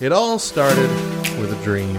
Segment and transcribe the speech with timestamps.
[0.00, 0.88] It all started
[1.40, 1.92] with a dream.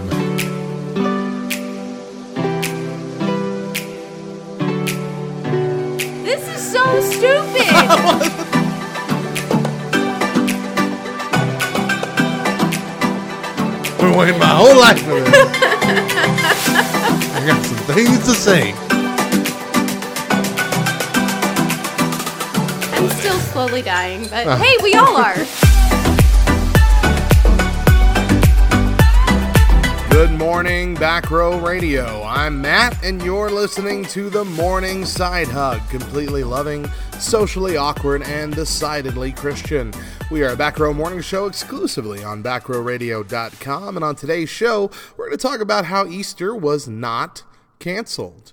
[6.24, 7.68] This is so stupid.
[14.00, 15.34] Been waiting my whole life for this.
[17.36, 18.72] I got some things to say.
[22.94, 24.56] I'm still slowly dying, but uh-huh.
[24.56, 25.36] hey, we all are.
[30.20, 32.22] Good morning, Back Row Radio.
[32.22, 35.80] I'm Matt, and you're listening to the Morning Side Hug.
[35.88, 36.86] Completely loving,
[37.18, 39.94] socially awkward, and decidedly Christian.
[40.30, 45.28] We are a Back Row Morning Show exclusively on backrowradio.com, and on today's show, we're
[45.28, 47.42] going to talk about how Easter was not
[47.78, 48.52] canceled.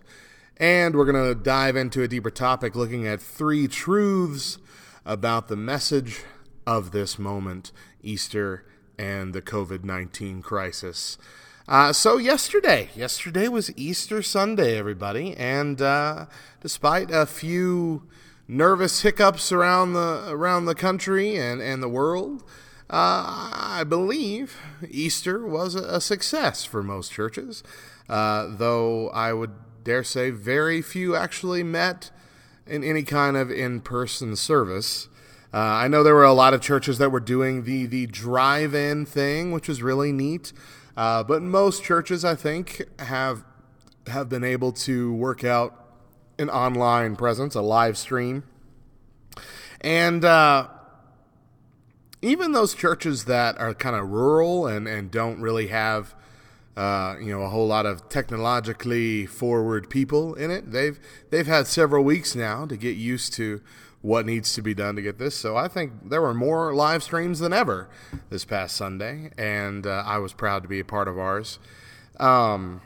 [0.55, 4.57] And we're going to dive into a deeper topic looking at three truths
[5.05, 6.21] about the message
[6.65, 8.63] of this moment Easter
[8.97, 11.17] and the COVID 19 crisis.
[11.67, 16.25] Uh, so yesterday, yesterday was Easter Sunday, everybody, and uh,
[16.61, 18.03] despite a few
[18.47, 22.41] nervous hiccups around the around the country and, and the world,
[22.89, 24.55] uh, I believe
[24.89, 27.63] Easter was a, a success for most churches.
[28.07, 29.51] Uh, though I would
[29.83, 32.11] dare say very few actually met
[32.65, 35.09] in any kind of in-person service.
[35.53, 39.05] Uh, I know there were a lot of churches that were doing the the drive-in
[39.05, 40.53] thing, which was really neat.
[40.97, 43.45] Uh, but most churches, I think, have
[44.07, 45.85] have been able to work out
[46.39, 48.43] an online presence, a live stream,
[49.79, 50.67] and uh,
[52.23, 56.15] even those churches that are kind of rural and and don't really have
[56.75, 61.67] uh, you know a whole lot of technologically forward people in it, they've they've had
[61.67, 63.61] several weeks now to get used to
[64.07, 65.35] what needs to be done to get this.
[65.35, 67.89] So I think there were more live streams than ever
[68.29, 71.59] this past Sunday, and uh, I was proud to be a part of ours.
[72.17, 72.79] Um,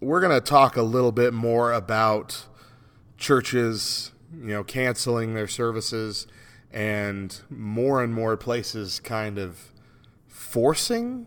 [0.00, 2.46] we're going to talk a little bit more about
[3.18, 6.26] churches, you know, canceling their services
[6.72, 9.72] and more and more places kind of
[10.26, 11.26] forcing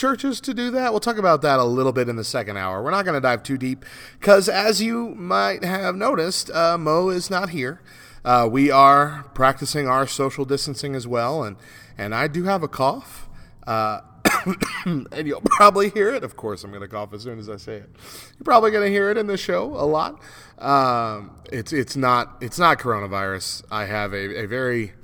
[0.00, 0.92] churches to do that.
[0.92, 2.82] We'll talk about that a little bit in the second hour.
[2.82, 3.84] We're not going to dive too deep
[4.18, 7.82] because, as you might have noticed, uh, Mo is not here.
[8.24, 11.56] Uh, we are practicing our social distancing as well, and
[11.98, 13.28] and I do have a cough.
[13.66, 14.00] Uh,
[14.86, 16.24] and you'll probably hear it.
[16.24, 17.90] Of course, I'm going to cough as soon as I say it.
[18.38, 20.18] You're probably going to hear it in the show a lot.
[20.58, 23.64] Um, it's it's not it's not coronavirus.
[23.70, 24.94] I have a, a very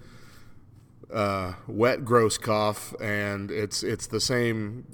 [1.12, 4.86] uh, wet, gross cough, and it's it's the same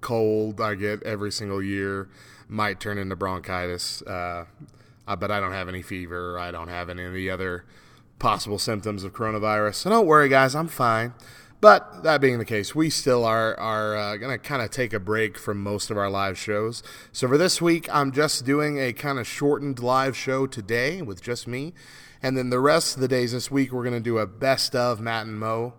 [0.00, 2.08] cold I get every single year.
[2.48, 4.46] Might turn into bronchitis, uh,
[5.06, 6.38] but I don't have any fever.
[6.38, 7.64] I don't have any of the other
[8.18, 9.76] possible symptoms of coronavirus.
[9.76, 10.54] So don't worry, guys.
[10.54, 11.14] I'm fine.
[11.60, 15.00] But that being the case, we still are are uh, to kind of take a
[15.00, 16.82] break from most of our live shows.
[17.12, 21.20] So for this week, I'm just doing a kind of shortened live show today with
[21.20, 21.74] just me.
[22.22, 24.76] And then the rest of the days this week, we're going to do a best
[24.76, 25.74] of Matt and Mo,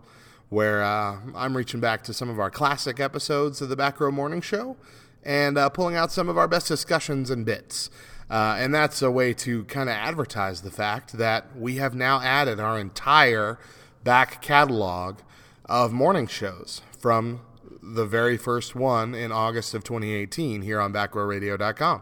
[0.50, 4.12] where uh, I'm reaching back to some of our classic episodes of the Back Row
[4.12, 4.75] Morning Show
[5.24, 7.90] and uh, pulling out some of our best discussions and bits.
[8.30, 12.22] Uh, and that's a way to kind of advertise the fact that we have now
[12.22, 13.59] added our entire
[14.03, 15.19] back catalog
[15.66, 17.41] of morning shows from
[17.81, 22.01] the very first one in August of 2018 here on backrowradio.com.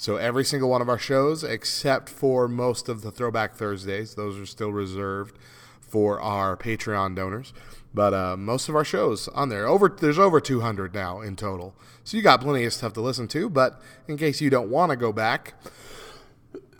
[0.00, 4.38] So every single one of our shows, except for most of the Throwback Thursdays, those
[4.38, 5.36] are still reserved
[5.78, 7.52] for our Patreon donors.
[7.92, 11.74] But uh, most of our shows on there, over there's over 200 now in total.
[12.02, 13.50] So you got plenty of stuff to listen to.
[13.50, 13.78] But
[14.08, 15.52] in case you don't want to go back,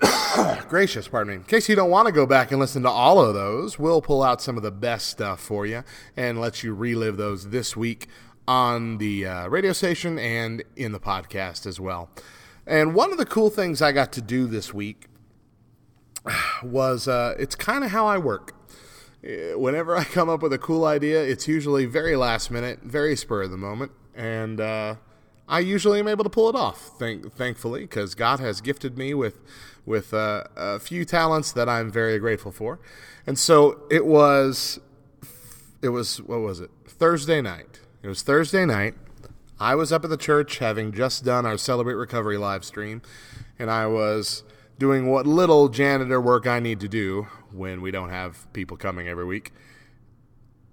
[0.71, 1.37] gracious, pardon me.
[1.41, 4.01] In case you don't want to go back and listen to all of those, we'll
[4.01, 5.85] pull out some of the best stuff for you
[6.17, 8.07] and let you relive those this week
[8.49, 12.09] on the uh, radio station and in the podcast as well.
[12.71, 15.09] And one of the cool things I got to do this week
[16.63, 18.55] was uh, it's kind of how I work.
[19.23, 23.43] Whenever I come up with a cool idea, it's usually very last minute, very spur
[23.43, 24.95] of the moment, and uh,
[25.49, 26.93] I usually am able to pull it off.
[26.97, 29.41] Thank, thankfully, because God has gifted me with
[29.85, 32.79] with uh, a few talents that I'm very grateful for.
[33.27, 34.79] And so it was,
[35.83, 36.71] it was what was it?
[36.87, 37.81] Thursday night.
[38.05, 38.95] It was Thursday night.
[39.63, 43.03] I was up at the church having just done our Celebrate Recovery live stream,
[43.59, 44.43] and I was
[44.79, 49.07] doing what little janitor work I need to do when we don't have people coming
[49.07, 49.53] every week.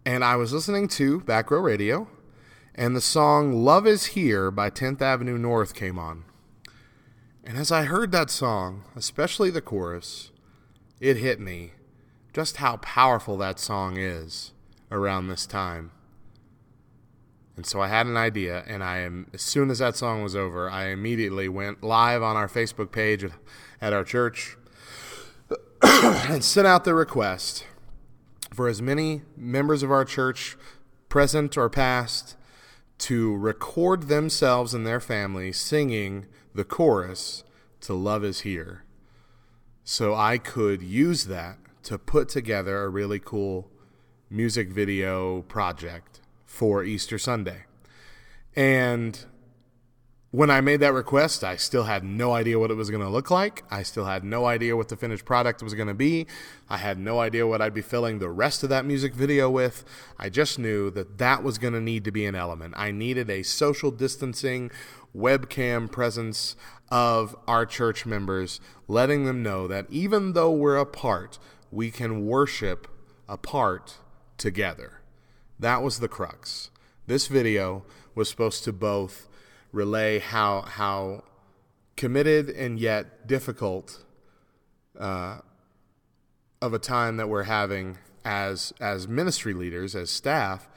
[0.05, 2.07] And I was listening to Back Row Radio,
[2.75, 6.23] and the song Love Is Here by 10th Avenue North came on.
[7.43, 10.31] And as I heard that song, especially the chorus,
[11.01, 11.73] it hit me
[12.31, 14.53] just how powerful that song is
[14.89, 15.91] around this time.
[17.57, 20.35] And so I had an idea, and I am as soon as that song was
[20.35, 23.25] over, I immediately went live on our Facebook page
[23.81, 24.55] at, our church
[25.81, 27.65] and sent out the request
[28.53, 30.55] for as many members of our church,
[31.09, 32.35] present or past,
[32.99, 37.43] to record themselves and their family singing the chorus
[37.81, 38.83] to Love is Here.
[39.83, 43.71] So I could use that to put together a really cool
[44.29, 47.65] music video project for Easter Sunday.
[48.55, 49.23] And
[50.31, 53.09] when I made that request, I still had no idea what it was going to
[53.09, 53.63] look like.
[53.69, 56.25] I still had no idea what the finished product was going to be.
[56.69, 59.85] I had no idea what I'd be filling the rest of that music video with.
[60.17, 62.73] I just knew that that was going to need to be an element.
[62.77, 64.71] I needed a social distancing
[65.15, 66.55] webcam presence
[66.89, 71.39] of our church members, letting them know that even though we're apart,
[71.71, 72.87] we can worship
[73.27, 73.97] apart
[74.37, 74.96] together.
[75.59, 76.69] That was the crux.
[77.07, 77.83] This video
[78.13, 79.27] was supposed to both
[79.71, 81.23] relay how how
[81.95, 84.03] committed and yet difficult
[84.99, 85.39] uh,
[86.61, 90.67] of a time that we're having as as ministry leaders, as staff,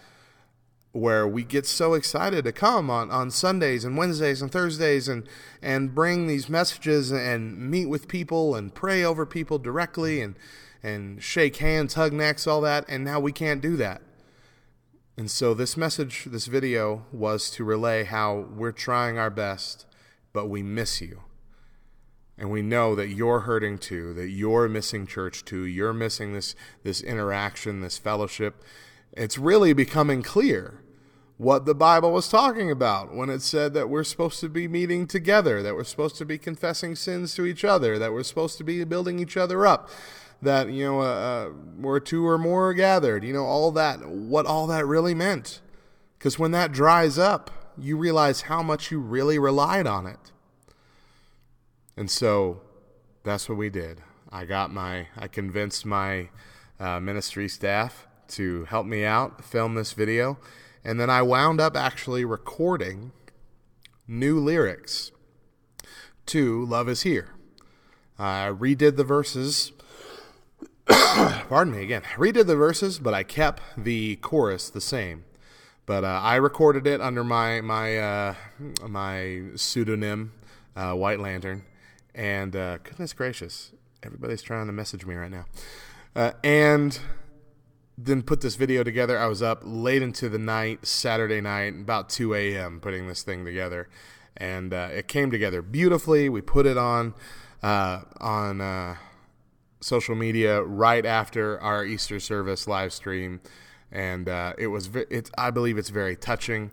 [0.93, 5.27] where we get so excited to come on, on Sundays and Wednesdays and Thursdays and
[5.61, 10.37] and bring these messages and meet with people and pray over people directly and
[10.82, 14.00] and shake hands, hug necks, all that, and now we can't do that.
[15.20, 19.84] And so this message, this video was to relay how we're trying our best,
[20.32, 21.20] but we miss you.
[22.38, 26.55] And we know that you're hurting too, that you're missing church too, you're missing this
[26.84, 28.64] this interaction, this fellowship.
[29.12, 30.81] It's really becoming clear
[31.37, 35.06] what the Bible was talking about when it said that we're supposed to be meeting
[35.06, 38.64] together, that we're supposed to be confessing sins to each other, that we're supposed to
[38.64, 39.90] be building each other up,
[40.42, 41.48] that you know uh, uh,
[41.78, 45.60] where two or more are gathered you know all that what all that really meant.
[46.19, 50.32] Because when that dries up you realize how much you really relied on it.
[51.96, 52.60] And so
[53.25, 54.02] that's what we did.
[54.31, 56.28] I got my i convinced my
[56.78, 60.38] uh, ministry staff to help me out film this video
[60.84, 63.12] and then i wound up actually recording
[64.10, 65.12] new lyrics.
[66.26, 67.34] To love is here.
[68.19, 69.72] I redid the verses
[71.48, 75.25] pardon me again, redid the verses, but I kept the chorus the same.
[75.87, 78.34] But uh, I recorded it under my my uh,
[78.88, 80.32] my pseudonym,
[80.76, 81.64] uh, White Lantern,
[82.14, 83.72] and uh, goodness gracious,
[84.02, 85.46] everybody's trying to message me right now,
[86.16, 86.98] uh, and
[87.96, 89.19] then put this video together.
[89.19, 92.81] I was up late into the night, Saturday night, about 2 a.m.
[92.81, 93.88] putting this thing together,
[94.36, 96.28] and uh, it came together beautifully.
[96.28, 97.14] We put it on
[97.62, 98.60] on
[99.81, 103.41] social media right after our Easter service live stream,
[103.91, 106.71] and uh, it was it's I believe it's very touching,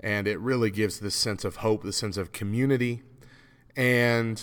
[0.00, 3.02] and it really gives this sense of hope, the sense of community,
[3.76, 4.42] and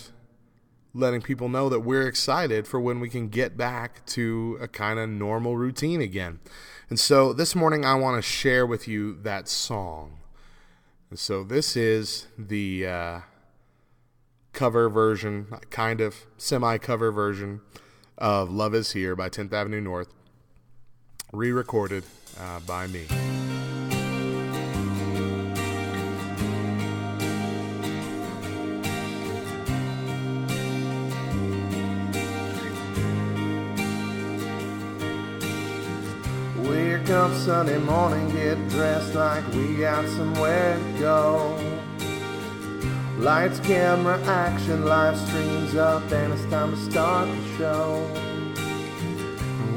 [0.94, 5.00] letting people know that we're excited for when we can get back to a kind
[5.00, 6.40] of normal routine again.
[6.88, 10.20] And so this morning I want to share with you that song.
[11.10, 13.20] And so this is the uh,
[14.52, 17.62] cover version, kind of semi cover version
[18.18, 20.14] of Love Is Here by 10th Avenue North,
[21.32, 22.04] re recorded
[22.40, 23.06] uh, by me.
[36.58, 41.73] Wake up Sunday morning, get dressed like we got somewhere to go.
[43.18, 48.10] Lights, camera, action, live streams up, and it's time to start the show.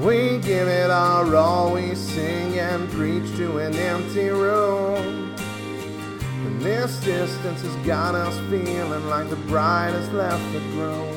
[0.01, 5.35] We give it our all, we sing and preach to an empty room.
[5.37, 11.13] And this distance has got us feeling like the bride has left the groom.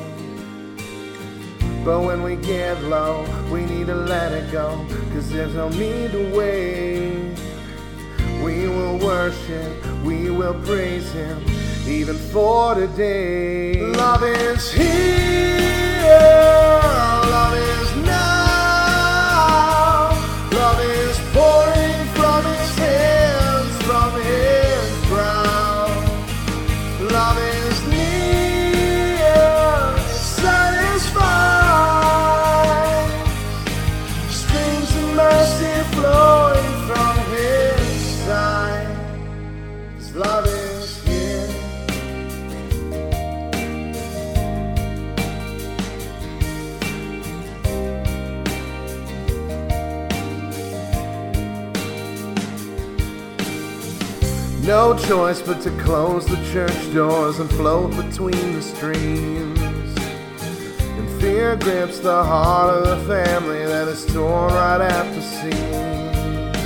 [1.82, 6.12] But when we get low, we need to let it go, cause there's no need
[6.12, 7.34] to wait.
[8.44, 11.42] We will worship, we will praise Him
[11.86, 13.80] even for today.
[13.80, 16.59] Love is here.
[55.10, 59.60] Choice but to close the church doors and float between the streams.
[60.98, 66.56] And fear grips the heart of the family that is torn right at the seams.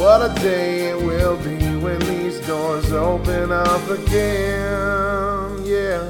[0.00, 5.66] What a day it will be when these doors open up again.
[5.66, 6.08] Yeah,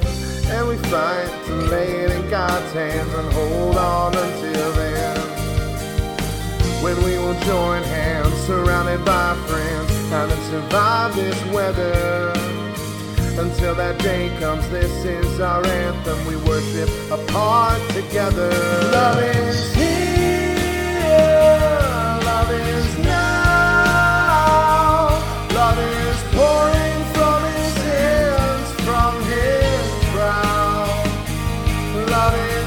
[0.55, 5.19] and we fight to lay it in God's hands and hold on until then.
[6.81, 12.33] When we will join hands, surrounded by friends, and then survive this weather.
[13.39, 16.27] Until that day comes, this is our anthem.
[16.27, 18.51] We worship apart together.
[18.91, 20.57] Love is here,
[22.25, 24.29] love is now.
[25.55, 30.89] Love is pouring from his hands, from his brow.
[32.11, 32.58] Love is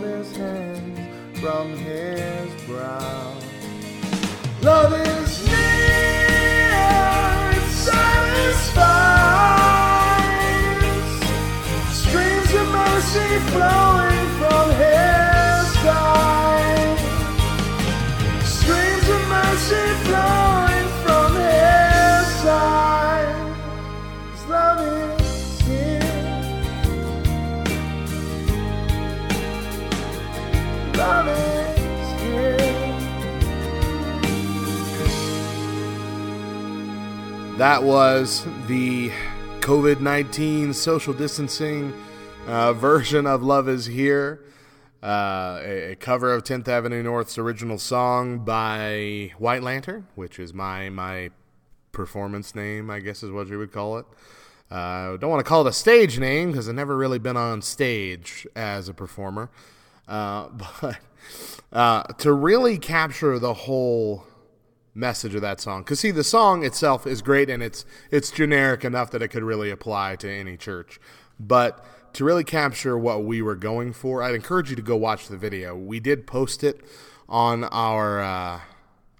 [0.00, 3.36] from His hands, from His brow.
[4.62, 6.72] Love is near,
[7.52, 8.80] it satisfies.
[11.92, 13.99] Streams of mercy flowing
[37.60, 39.10] That was the
[39.60, 41.92] COVID 19 social distancing
[42.46, 44.42] uh, version of Love is Here.
[45.02, 50.54] Uh, a, a cover of 10th Avenue North's original song by White Lantern, which is
[50.54, 51.32] my my
[51.92, 54.06] performance name, I guess is what you would call it.
[54.70, 57.60] Uh, don't want to call it a stage name because I've never really been on
[57.60, 59.50] stage as a performer.
[60.08, 60.48] Uh,
[60.80, 60.98] but
[61.74, 64.24] uh, to really capture the whole
[64.94, 68.84] message of that song, because see, the song itself is great and it's it's generic
[68.84, 71.00] enough that it could really apply to any church.
[71.38, 75.28] But to really capture what we were going for, I'd encourage you to go watch
[75.28, 75.76] the video.
[75.76, 76.80] We did post it
[77.28, 78.60] on our uh,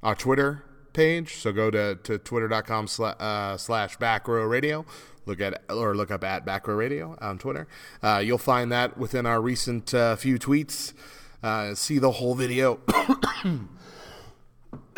[0.02, 4.84] our Twitter page, so go to, to twitter.com sla- uh, slash back row radio.
[5.26, 7.68] Look at or look up at back row radio on Twitter.
[8.02, 10.92] Uh, you'll find that within our recent uh, few tweets.
[11.42, 12.80] Uh, see the whole video.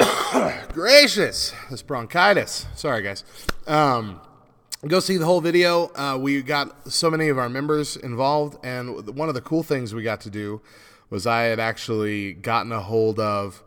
[0.73, 2.67] Gracious, this bronchitis.
[2.75, 3.25] Sorry, guys.
[3.67, 4.21] Um,
[4.87, 5.91] go see the whole video.
[5.95, 9.95] Uh, we got so many of our members involved, and one of the cool things
[9.95, 10.61] we got to do
[11.11, 13.63] was I had actually gotten a hold of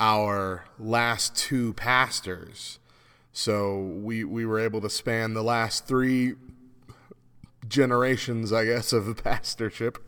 [0.00, 2.78] our last two pastors.
[3.32, 6.34] So we we were able to span the last three
[7.68, 9.98] generations, I guess, of the pastorship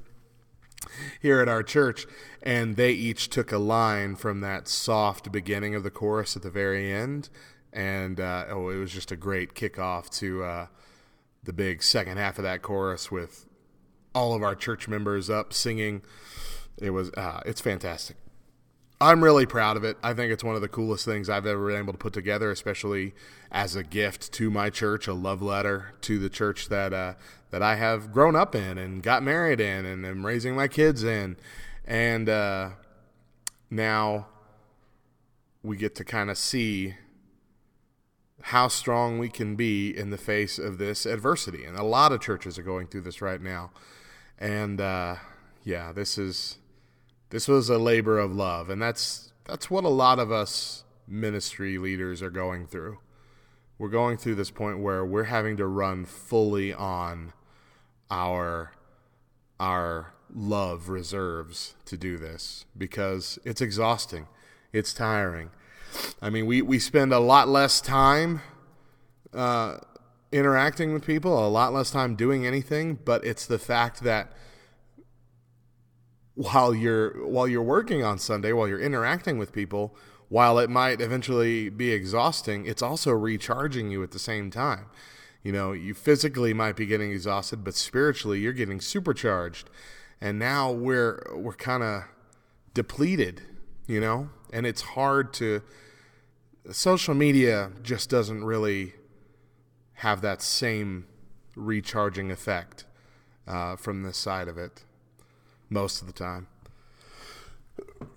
[1.21, 2.07] here at our church,
[2.43, 6.51] and they each took a line from that soft beginning of the chorus at the
[6.51, 7.29] very end,
[7.73, 10.67] and uh, oh, it was just a great kickoff to uh,
[11.43, 13.47] the big second half of that chorus with
[14.15, 16.03] all of our church members up singing.
[16.79, 18.17] It was uh, it's fantastic.
[19.03, 19.97] I'm really proud of it.
[20.03, 22.51] I think it's one of the coolest things I've ever been able to put together,
[22.51, 23.15] especially
[23.51, 27.15] as a gift to my church, a love letter to the church that uh,
[27.51, 31.03] that I have grown up in and got married in and am raising my kids
[31.03, 31.39] in,
[31.87, 32.71] and uh,
[33.71, 34.27] now
[35.63, 36.95] we get to kind of see
[38.43, 41.65] how strong we can be in the face of this adversity.
[41.65, 43.71] And a lot of churches are going through this right now,
[44.39, 45.17] and uh,
[45.65, 46.59] yeah, this is
[47.31, 51.79] this was a labor of love, and that's that's what a lot of us ministry
[51.79, 52.99] leaders are going through.
[53.79, 57.33] We're going through this point where we're having to run fully on
[58.11, 58.73] our
[59.59, 64.27] our love reserves to do this because it's exhausting.
[64.73, 65.51] It's tiring.
[66.23, 68.41] I mean, we, we spend a lot less time
[69.35, 69.79] uh,
[70.33, 74.33] interacting with people, a lot less time doing anything, but it's the fact that
[76.41, 79.95] while you're while you're working on Sunday, while you're interacting with people,
[80.31, 84.87] while it might eventually be exhausting, it's also recharging you at the same time.
[85.43, 89.69] You know, you physically might be getting exhausted, but spiritually you're getting supercharged.
[90.19, 92.05] And now we're we're kind of
[92.73, 93.43] depleted,
[93.87, 94.31] you know?
[94.51, 95.61] And it's hard to
[96.71, 98.95] social media just doesn't really
[99.95, 101.07] have that same
[101.55, 102.87] recharging effect
[103.47, 104.85] uh, from this side of it
[105.71, 106.49] most of the time.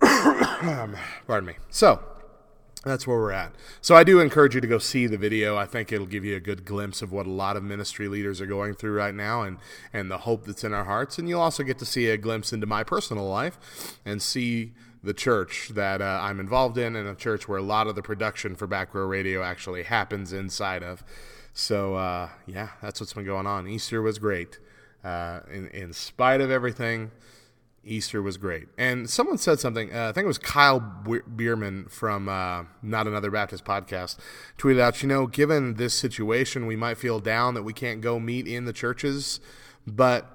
[0.00, 1.54] Pardon me.
[1.70, 2.00] So
[2.84, 3.54] that's where we're at.
[3.80, 5.56] So I do encourage you to go see the video.
[5.56, 8.40] I think it'll give you a good glimpse of what a lot of ministry leaders
[8.40, 9.58] are going through right now and,
[9.92, 11.18] and the hope that's in our hearts.
[11.18, 15.14] And you'll also get to see a glimpse into my personal life and see the
[15.14, 18.54] church that uh, I'm involved in and a church where a lot of the production
[18.54, 21.02] for Back Row Radio actually happens inside of.
[21.52, 23.68] So, uh, yeah, that's what's been going on.
[23.68, 24.58] Easter was great.
[25.02, 27.12] Uh, in, in spite of everything,
[27.84, 28.68] Easter was great.
[28.78, 33.30] And someone said something, uh, I think it was Kyle Bierman from uh, Not Another
[33.30, 34.16] Baptist podcast,
[34.58, 38.18] tweeted out, you know, given this situation, we might feel down that we can't go
[38.18, 39.40] meet in the churches,
[39.86, 40.30] but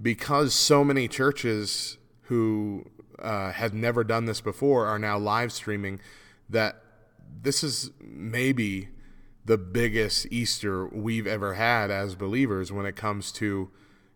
[0.00, 2.84] because so many churches who
[3.18, 6.00] uh, had never done this before are now live streaming,
[6.48, 6.82] that
[7.42, 8.88] this is maybe
[9.44, 13.70] the biggest Easter we've ever had as believers when it comes to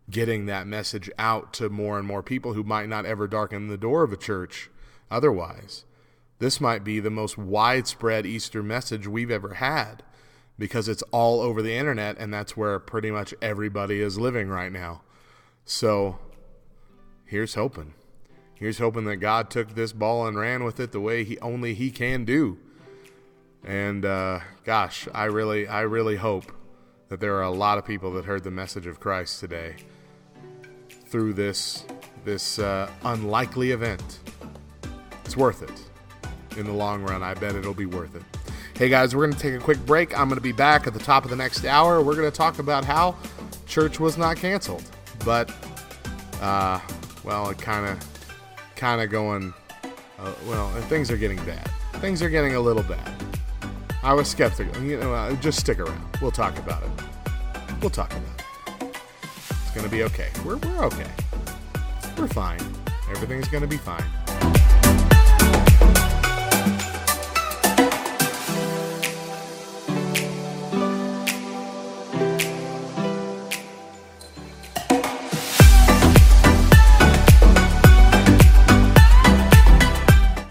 [0.09, 3.77] getting that message out to more and more people who might not ever darken the
[3.77, 4.69] door of a church
[5.09, 5.85] otherwise.
[6.39, 10.03] This might be the most widespread Easter message we've ever had
[10.59, 14.71] because it's all over the internet and that's where pretty much everybody is living right
[14.71, 15.01] now.
[15.65, 16.19] So
[17.25, 17.93] here's hoping.
[18.55, 21.73] Here's hoping that God took this ball and ran with it the way he only
[21.73, 22.57] he can do.
[23.63, 26.51] And uh, gosh, I really I really hope
[27.07, 29.75] that there are a lot of people that heard the message of Christ today
[31.13, 31.85] through this
[32.25, 34.17] this uh, unlikely event.
[35.23, 37.21] It's worth it in the long run.
[37.21, 38.23] I bet it'll be worth it.
[38.75, 40.17] Hey guys, we're going to take a quick break.
[40.17, 42.01] I'm going to be back at the top of the next hour.
[42.01, 43.15] We're going to talk about how
[43.67, 44.89] church was not canceled,
[45.23, 45.53] but
[46.41, 46.79] uh,
[47.23, 49.53] well, it kind of kind of going.
[50.17, 51.69] Uh, well, things are getting bad.
[51.97, 53.13] Things are getting a little bad.
[54.01, 54.81] I was skeptical.
[54.81, 56.17] You know, uh, just stick around.
[56.23, 56.89] We'll talk about it.
[57.81, 58.42] We'll talk about it
[59.73, 60.29] going to be okay.
[60.45, 61.09] We're, we're okay.
[62.17, 62.59] We're fine.
[63.09, 64.03] Everything's going to be fine.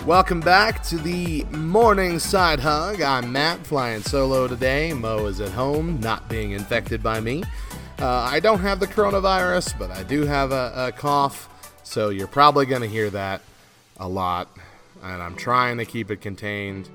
[0.04, 3.00] Welcome back to the morning side hug.
[3.00, 4.92] I'm Matt, flying solo today.
[4.92, 7.44] Mo is at home, not being infected by me.
[8.02, 11.48] Uh, I don't have the coronavirus, but I do have a, a cough,
[11.84, 13.42] so you're probably going to hear that
[13.96, 14.48] a lot.
[15.04, 16.90] And I'm trying to keep it contained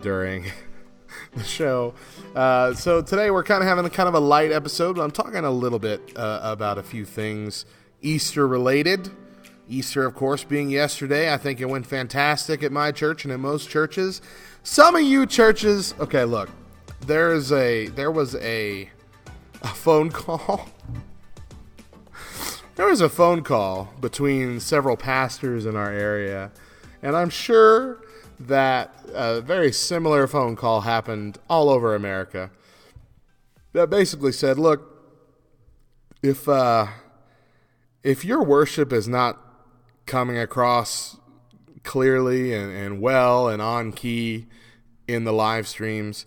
[0.00, 0.46] during
[1.36, 1.94] the show.
[2.34, 5.12] Uh, so today we're kind of having a kind of a light episode, but I'm
[5.12, 7.64] talking a little bit uh, about a few things
[8.00, 9.12] Easter related.
[9.68, 11.32] Easter, of course, being yesterday.
[11.32, 14.20] I think it went fantastic at my church and at most churches.
[14.64, 16.50] Some of you churches, okay, look,
[17.06, 18.90] there's a there was a
[19.62, 20.68] a phone call.
[22.76, 26.50] there was a phone call between several pastors in our area,
[27.02, 28.00] and I'm sure
[28.40, 32.50] that a very similar phone call happened all over America.
[33.72, 34.82] That basically said, "Look,
[36.22, 36.88] if uh,
[38.02, 39.38] if your worship is not
[40.06, 41.16] coming across
[41.84, 44.46] clearly and, and well and on key
[45.08, 46.26] in the live streams,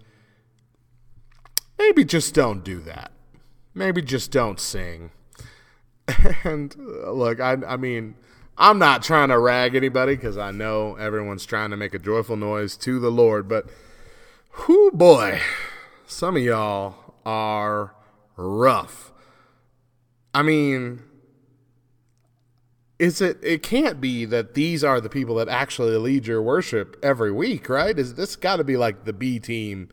[1.78, 3.12] maybe just don't do that
[3.76, 5.12] maybe just don't sing.
[6.44, 8.16] And uh, look, I, I mean,
[8.58, 12.38] I'm not trying to rag anybody because I know everyone's trying to make a joyful
[12.38, 13.66] noise to the Lord, but
[14.68, 15.42] whoo boy,
[16.08, 17.94] some of y'all are
[18.38, 19.12] rough.
[20.34, 21.02] I mean,
[22.98, 26.98] is it it can't be that these are the people that actually lead your worship
[27.04, 27.98] every week, right?
[27.98, 29.90] Is this got to be like the B team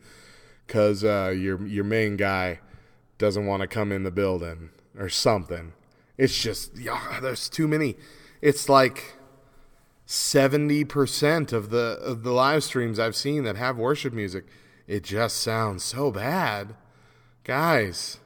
[0.67, 2.59] cuz uh, your your main guy
[3.17, 5.73] doesn't want to come in the building or something.
[6.17, 7.95] It's just yeah, there's too many.
[8.41, 9.15] It's like
[10.07, 14.45] 70% of the of the live streams I've seen that have worship music,
[14.87, 16.75] it just sounds so bad.
[17.43, 18.19] Guys,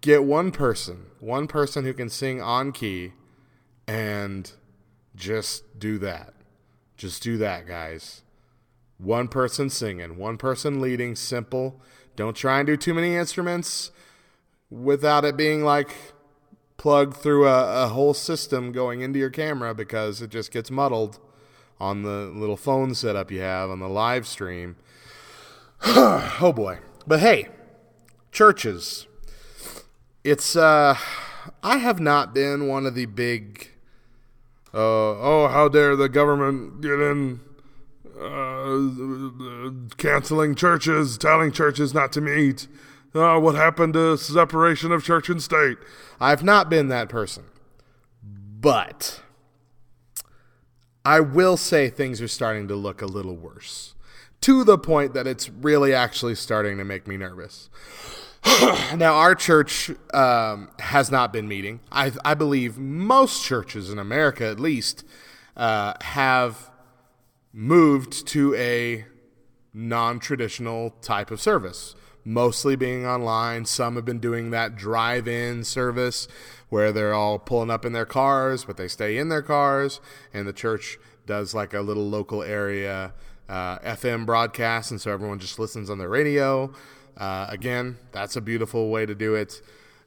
[0.00, 3.12] get one person, one person who can sing on key
[3.86, 4.52] and
[5.14, 6.34] just do that.
[6.96, 8.22] Just do that, guys.
[8.98, 11.80] One person singing, one person leading, simple
[12.16, 13.90] don't try and do too many instruments
[14.70, 15.94] without it being like
[16.76, 21.18] plugged through a, a whole system going into your camera because it just gets muddled
[21.78, 24.76] on the little phone setup you have on the live stream.
[25.84, 26.78] oh boy.
[27.06, 27.48] But hey,
[28.32, 29.06] churches.
[30.24, 30.96] It's uh
[31.62, 33.70] I have not been one of the big
[34.74, 37.40] uh oh how dare the government get in
[38.20, 42.68] uh, canceling churches, telling churches not to meet.
[43.14, 45.78] Uh, what happened to separation of church and state?
[46.20, 47.44] I've not been that person.
[48.22, 49.22] But
[51.04, 53.94] I will say things are starting to look a little worse
[54.42, 57.70] to the point that it's really actually starting to make me nervous.
[58.96, 61.80] now, our church um, has not been meeting.
[61.90, 65.04] I, I, believe most churches in America, at least,
[65.56, 66.70] uh, have
[67.58, 69.06] moved to a
[69.72, 73.64] non traditional type of service, mostly being online.
[73.64, 76.28] Some have been doing that drive in service
[76.68, 80.00] where they're all pulling up in their cars, but they stay in their cars,
[80.34, 83.14] and the church does like a little local area
[83.48, 86.72] uh, FM broadcast, and so everyone just listens on their radio.
[87.16, 89.62] Uh, again, that's a beautiful way to do it.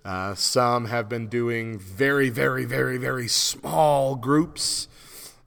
[0.05, 4.88] Uh, some have been doing very, very, very, very small groups,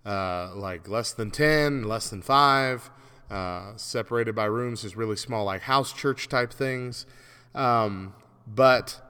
[0.05, 2.91] uh, like less than 10, less than 5,
[3.31, 7.07] uh, separated by rooms, is really small, like house church type things.
[7.55, 8.15] Um,
[8.47, 9.01] but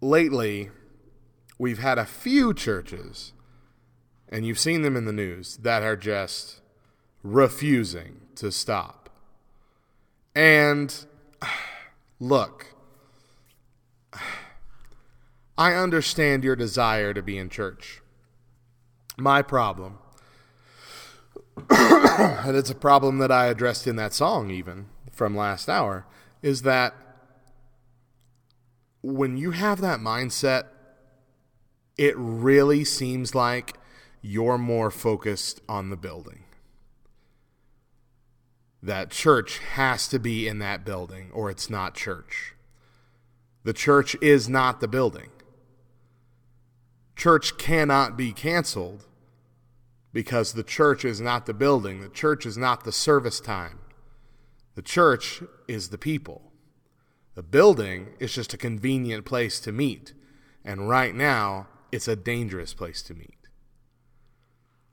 [0.00, 0.70] lately,
[1.58, 3.32] we've had a few churches,
[4.28, 6.60] and you've seen them in the news, that are just
[7.22, 9.08] refusing to stop.
[10.34, 11.06] And
[12.20, 12.74] look,
[15.56, 18.02] I understand your desire to be in church.
[19.16, 19.98] My problem,
[21.70, 26.06] and it's a problem that I addressed in that song, even from last hour,
[26.42, 26.94] is that
[29.02, 30.64] when you have that mindset,
[31.96, 33.76] it really seems like
[34.20, 36.44] you're more focused on the building
[38.84, 42.54] that church has to be in that building or it's not church.
[43.64, 45.30] The church is not the building.
[47.16, 49.06] Church cannot be canceled
[50.12, 52.00] because the church is not the building.
[52.00, 53.80] The church is not the service time.
[54.74, 56.52] The church is the people.
[57.34, 60.12] The building is just a convenient place to meet.
[60.64, 63.34] And right now, it's a dangerous place to meet.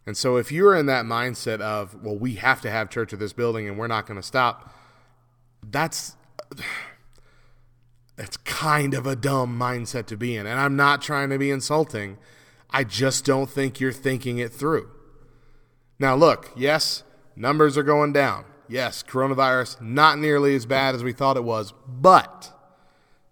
[0.06, 3.20] And so if you're in that mindset of, well, we have to have church at
[3.20, 4.74] this building and we're not going to stop,
[5.64, 6.16] that's
[8.22, 10.46] that's kind of a dumb mindset to be in.
[10.46, 12.20] And I'm not trying to be insulting.
[12.70, 14.92] I just don't think you're thinking it through.
[15.98, 17.02] Now look, yes,
[17.36, 18.46] numbers are going down.
[18.68, 22.56] Yes, coronavirus not nearly as bad as we thought it was, but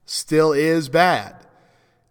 [0.05, 1.35] still is bad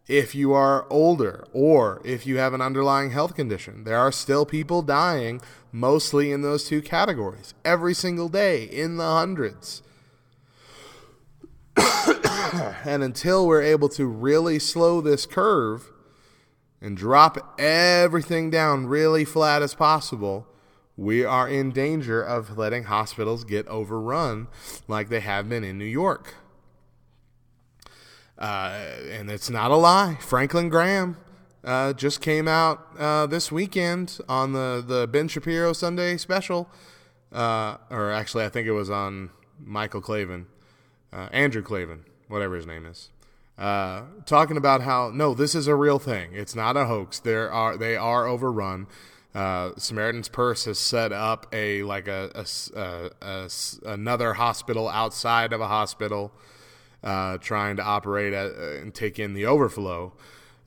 [0.06, 3.82] if you are older or if you have an underlying health condition.
[3.82, 5.40] There are still people dying,
[5.72, 9.82] mostly in those two categories, every single day in the hundreds.
[12.84, 15.90] and until we're able to really slow this curve
[16.80, 20.46] and drop everything down really flat as possible,
[20.96, 24.48] we are in danger of letting hospitals get overrun
[24.88, 26.34] like they have been in New York.
[28.38, 28.78] Uh,
[29.10, 30.16] and it's not a lie.
[30.20, 31.16] Franklin Graham
[31.64, 36.68] uh, just came out uh, this weekend on the, the Ben Shapiro Sunday special.
[37.32, 40.46] Uh, or actually, I think it was on Michael Klavan,
[41.12, 43.10] uh, Andrew Klavan, whatever his name is.
[43.56, 46.30] Uh, talking about how no, this is a real thing.
[46.32, 47.18] It's not a hoax.
[47.18, 48.86] There are they are overrun.
[49.34, 52.30] Samaritan's Purse has set up a like a,
[52.74, 53.50] a, a
[53.84, 56.32] another hospital outside of a hospital
[57.02, 60.12] uh, trying to operate at, uh, and take in the overflow.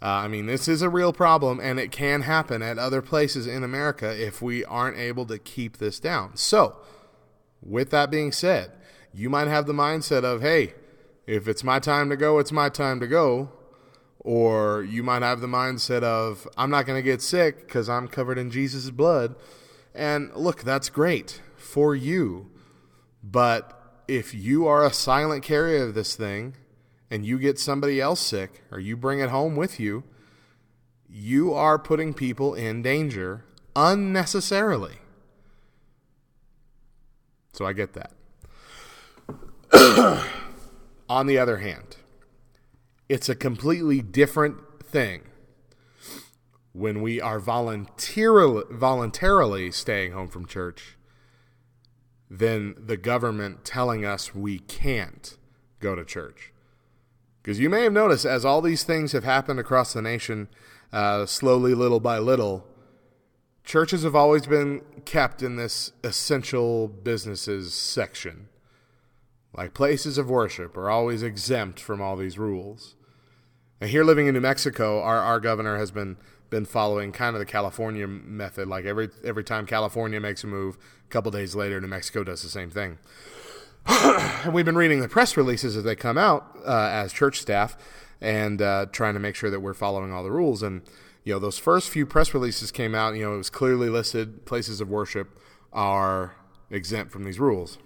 [0.01, 3.45] Uh, I mean, this is a real problem, and it can happen at other places
[3.45, 6.35] in America if we aren't able to keep this down.
[6.35, 6.77] So,
[7.61, 8.71] with that being said,
[9.13, 10.73] you might have the mindset of, hey,
[11.27, 13.51] if it's my time to go, it's my time to go.
[14.19, 18.07] Or you might have the mindset of, I'm not going to get sick because I'm
[18.07, 19.35] covered in Jesus' blood.
[19.95, 22.51] And look, that's great for you.
[23.23, 26.55] But if you are a silent carrier of this thing
[27.09, 30.03] and you get somebody else sick or you bring it home with you,
[31.09, 33.43] you are putting people in danger
[33.75, 34.97] unnecessarily.
[37.53, 38.11] So I get that.
[41.09, 41.97] On the other hand,
[43.09, 45.23] it's a completely different thing
[46.73, 50.97] when we are voluntarily, voluntarily staying home from church
[52.29, 55.37] than the government telling us we can't
[55.79, 56.53] go to church.
[57.41, 60.47] Because you may have noticed, as all these things have happened across the nation,
[60.93, 62.65] uh, slowly, little by little,
[63.63, 68.47] churches have always been kept in this essential businesses section.
[69.55, 72.95] Like places of worship are always exempt from all these rules.
[73.81, 76.17] And here living in New Mexico, our, our governor has been
[76.49, 78.67] been following kind of the California method.
[78.67, 82.43] Like every every time California makes a move, a couple days later, New Mexico does
[82.43, 82.99] the same thing.
[83.87, 87.75] and we've been reading the press releases as they come out uh, as church staff
[88.21, 90.61] and uh, trying to make sure that we're following all the rules.
[90.61, 90.83] And
[91.23, 93.15] you know, those first few press releases came out.
[93.15, 95.39] You know, it was clearly listed places of worship
[95.73, 96.35] are
[96.69, 97.77] exempt from these rules.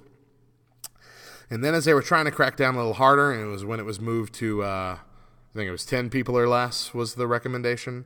[1.49, 3.63] And then as they were trying to crack down a little harder, and it was
[3.63, 7.15] when it was moved to, uh, I think it was 10 people or less was
[7.15, 8.05] the recommendation,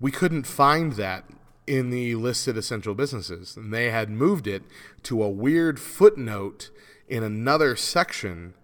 [0.00, 1.24] we couldn't find that
[1.66, 3.56] in the listed essential businesses.
[3.56, 4.64] And they had moved it
[5.04, 6.70] to a weird footnote
[7.08, 8.54] in another section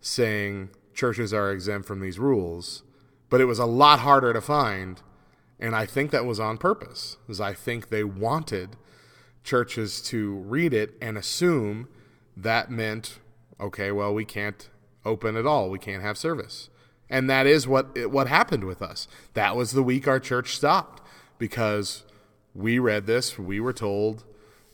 [0.00, 2.84] saying churches are exempt from these rules.
[3.28, 5.02] But it was a lot harder to find.
[5.58, 8.76] And I think that was on purpose, because I think they wanted
[9.42, 11.88] churches to read it and assume
[12.36, 13.18] that meant,
[13.58, 14.68] okay, well, we can't
[15.04, 15.70] open at all.
[15.70, 16.68] We can't have service.
[17.08, 19.06] And that is what what happened with us.
[19.34, 21.02] That was the week our church stopped
[21.38, 22.02] because
[22.54, 24.24] we read this, we were told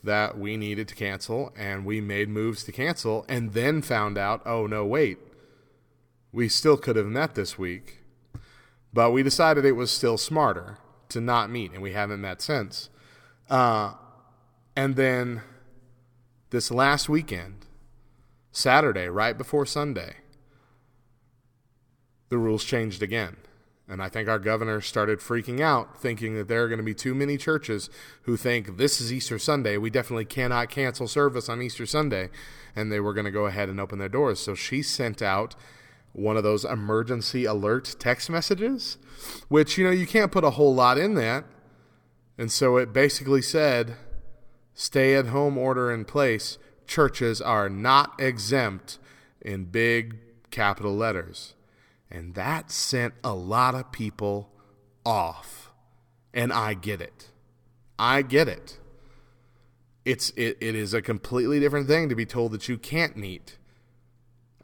[0.04, 4.42] that we needed to cancel and we made moves to cancel and then found out,
[4.46, 5.18] oh no, wait.
[6.32, 7.98] We still could have met this week.
[8.92, 10.78] But we decided it was still smarter
[11.10, 12.88] to not meet and we haven't met since.
[13.50, 13.94] Uh,
[14.74, 15.42] and then
[16.52, 17.66] this last weekend,
[18.52, 20.16] Saturday, right before Sunday,
[22.28, 23.38] the rules changed again.
[23.88, 26.94] And I think our governor started freaking out, thinking that there are going to be
[26.94, 27.90] too many churches
[28.22, 29.76] who think this is Easter Sunday.
[29.76, 32.28] We definitely cannot cancel service on Easter Sunday.
[32.76, 34.38] And they were going to go ahead and open their doors.
[34.38, 35.56] So she sent out
[36.12, 38.98] one of those emergency alert text messages,
[39.48, 41.44] which, you know, you can't put a whole lot in that.
[42.38, 43.96] And so it basically said
[44.74, 46.58] stay at home order in place.
[46.86, 48.98] Churches are not exempt
[49.40, 50.18] in big
[50.50, 51.54] capital letters.
[52.10, 54.50] And that sent a lot of people
[55.04, 55.70] off.
[56.34, 57.30] And I get it.
[57.98, 58.78] I get it.
[60.04, 63.58] It's it, it is a completely different thing to be told that you can't meet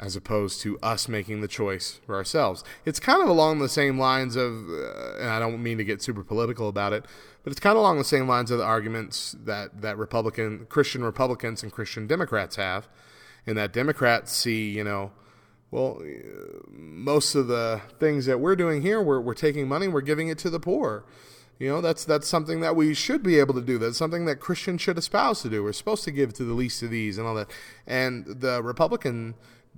[0.00, 2.62] as opposed to us making the choice for ourselves.
[2.84, 6.02] It's kind of along the same lines of, uh, and I don't mean to get
[6.02, 7.04] super political about it,
[7.42, 11.02] but it's kind of along the same lines of the arguments that, that Republican, Christian
[11.02, 12.88] Republicans and Christian Democrats have,
[13.46, 15.10] and that Democrats see, you know,
[15.70, 16.02] well,
[16.70, 20.38] most of the things that we're doing here, we're, we're taking money, we're giving it
[20.38, 21.04] to the poor.
[21.58, 23.78] You know, that's that's something that we should be able to do.
[23.78, 25.64] That's something that Christians should espouse to do.
[25.64, 27.50] We're supposed to give to the least of these and all that.
[27.84, 29.34] And the Republican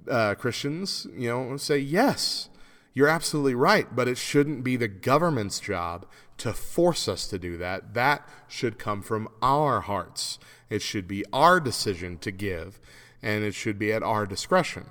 [0.08, 2.48] uh, Christians, you know, say yes,
[2.92, 6.06] you're absolutely right, but it shouldn't be the government's job
[6.38, 7.94] to force us to do that.
[7.94, 10.38] That should come from our hearts.
[10.68, 12.80] It should be our decision to give,
[13.22, 14.86] and it should be at our discretion.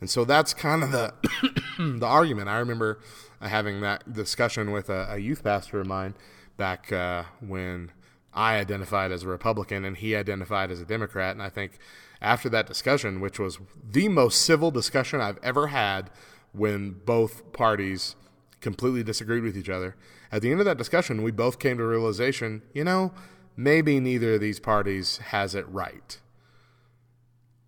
[0.00, 1.14] And so that's kind of the
[1.78, 2.48] the argument.
[2.48, 3.00] I remember
[3.40, 6.14] having that discussion with a, a youth pastor of mine
[6.56, 7.92] back uh, when
[8.34, 11.32] I identified as a Republican and he identified as a Democrat.
[11.32, 11.78] And I think
[12.20, 13.58] after that discussion, which was
[13.90, 16.10] the most civil discussion I've ever had
[16.52, 18.16] when both parties
[18.60, 19.94] completely disagreed with each other,
[20.30, 23.12] at the end of that discussion, we both came to a realization you know,
[23.56, 26.18] maybe neither of these parties has it right.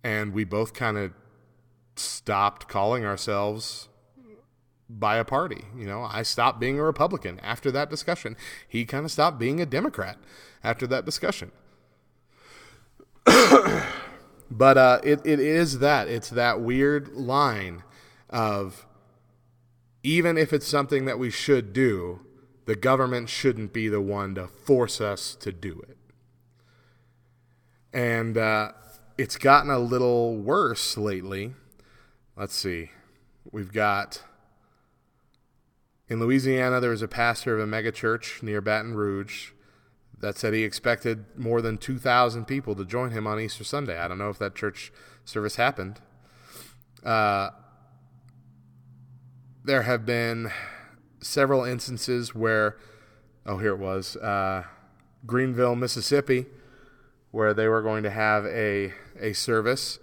[0.03, 1.13] And we both kind of
[1.95, 3.87] stopped calling ourselves
[4.89, 5.65] by a party.
[5.77, 8.35] You know, I stopped being a Republican after that discussion.
[8.67, 10.17] He kind of stopped being a Democrat
[10.63, 11.51] after that discussion.
[14.51, 16.07] but uh, it, it is that.
[16.07, 17.83] It's that weird line
[18.29, 18.85] of
[20.03, 22.19] even if it's something that we should do,
[22.65, 25.97] the government shouldn't be the one to force us to do it.
[27.93, 28.73] And uh,
[29.17, 31.53] it's gotten a little worse lately
[32.41, 32.89] let's see.
[33.51, 34.23] We've got
[36.07, 39.51] in Louisiana, there was a pastor of a megachurch near Baton Rouge
[40.21, 43.97] that said he expected more than 2,000 people to join him on Easter Sunday.
[43.97, 44.91] I don't know if that church
[45.25, 45.99] service happened.
[47.03, 47.49] Uh,
[49.63, 50.51] there have been
[51.21, 52.77] several instances where,
[53.45, 54.63] oh, here it was, uh,
[55.25, 56.45] Greenville, Mississippi,
[57.31, 59.99] where they were going to have a, a service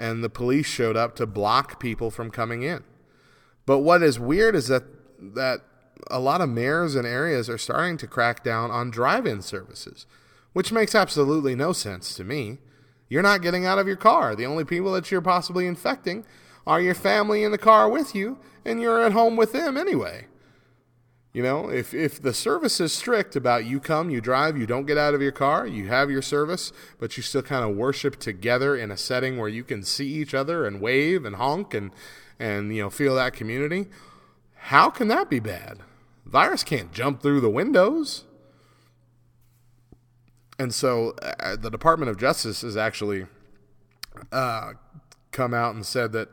[0.00, 2.82] and the police showed up to block people from coming in.
[3.66, 4.84] But what is weird is that
[5.20, 5.60] that
[6.10, 10.06] a lot of mayors and areas are starting to crack down on drive-in services,
[10.52, 12.58] which makes absolutely no sense to me.
[13.08, 14.36] You're not getting out of your car.
[14.36, 16.24] The only people that you're possibly infecting
[16.66, 20.26] are your family in the car with you, and you're at home with them anyway.
[21.32, 24.86] You know, if, if the service is strict about you come, you drive, you don't
[24.86, 28.18] get out of your car, you have your service, but you still kind of worship
[28.18, 31.92] together in a setting where you can see each other and wave and honk and,
[32.40, 33.86] and you know, feel that community,
[34.54, 35.78] how can that be bad?
[36.30, 38.24] Virus can't jump through the windows.
[40.58, 43.26] And so uh, the Department of Justice has actually
[44.30, 44.74] uh,
[45.32, 46.28] come out and said that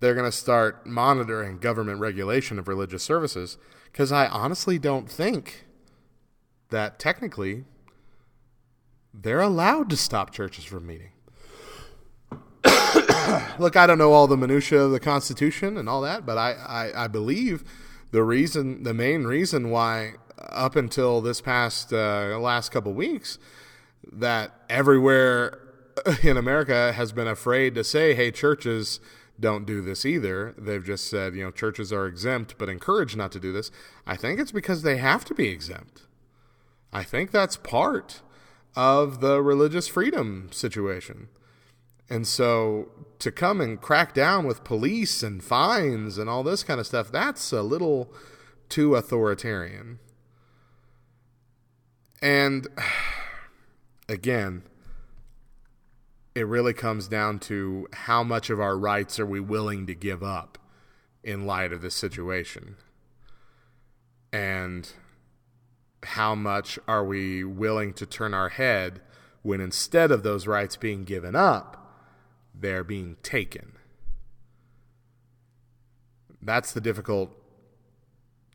[0.00, 3.56] they're going to start monitoring government regulation of religious services
[3.90, 5.64] because I honestly don't think
[6.70, 7.64] that technically
[9.12, 11.10] they're allowed to stop churches from meeting.
[13.58, 16.52] Look, I don't know all the minutiae of the Constitution and all that, but I,
[16.52, 17.62] I, I, believe
[18.10, 23.38] the reason, the main reason why up until this past uh, last couple weeks,
[24.12, 25.58] that everywhere
[26.22, 29.00] in America has been afraid to say, hey, churches–
[29.38, 30.54] don't do this either.
[30.56, 33.70] They've just said, you know, churches are exempt but encouraged not to do this.
[34.06, 36.02] I think it's because they have to be exempt.
[36.92, 38.22] I think that's part
[38.76, 41.28] of the religious freedom situation.
[42.08, 46.78] And so to come and crack down with police and fines and all this kind
[46.78, 48.12] of stuff, that's a little
[48.68, 49.98] too authoritarian.
[52.20, 52.66] And
[54.08, 54.62] again,
[56.34, 60.22] it really comes down to how much of our rights are we willing to give
[60.22, 60.58] up
[61.22, 62.76] in light of this situation
[64.32, 64.92] and
[66.02, 69.00] how much are we willing to turn our head
[69.42, 71.83] when instead of those rights being given up
[72.54, 73.72] they're being taken
[76.40, 77.30] that's the difficult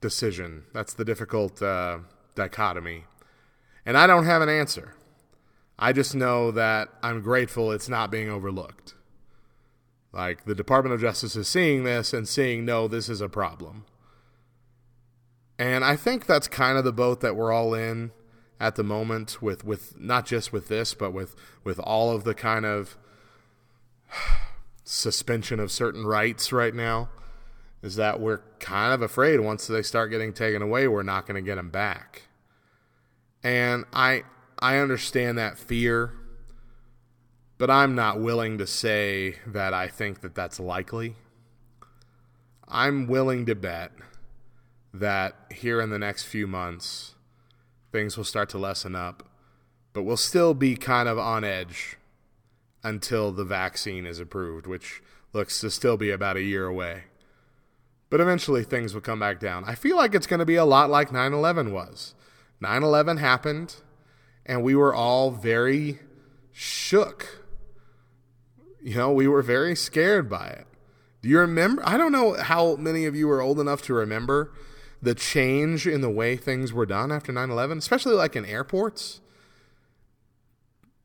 [0.01, 1.97] decision that's the difficult uh,
[2.35, 3.03] dichotomy
[3.85, 4.93] and i don't have an answer
[5.81, 8.95] I just know that I'm grateful it's not being overlooked.
[10.11, 13.85] Like the Department of Justice is seeing this and seeing, no, this is a problem.
[15.57, 18.11] And I think that's kind of the boat that we're all in
[18.59, 22.33] at the moment with, with not just with this, but with, with all of the
[22.33, 22.97] kind of
[24.83, 27.09] suspension of certain rights right now.
[27.81, 31.41] Is that we're kind of afraid once they start getting taken away, we're not going
[31.41, 32.23] to get them back.
[33.41, 34.23] And I
[34.59, 36.11] I understand that fear,
[37.57, 41.15] but I'm not willing to say that I think that that's likely.
[42.67, 43.91] I'm willing to bet
[44.93, 47.15] that here in the next few months,
[47.91, 49.29] things will start to lessen up,
[49.93, 51.98] but we'll still be kind of on edge
[52.83, 55.01] until the vaccine is approved, which
[55.33, 57.03] looks to still be about a year away.
[58.09, 59.63] But eventually things will come back down.
[59.65, 62.15] I feel like it's going to be a lot like 9 11 was.
[62.59, 63.75] 9 11 happened
[64.45, 65.99] and we were all very
[66.51, 67.45] shook.
[68.81, 70.65] You know, we were very scared by it.
[71.21, 71.83] Do you remember?
[71.85, 74.51] I don't know how many of you are old enough to remember
[75.01, 79.21] the change in the way things were done after 9 11, especially like in airports.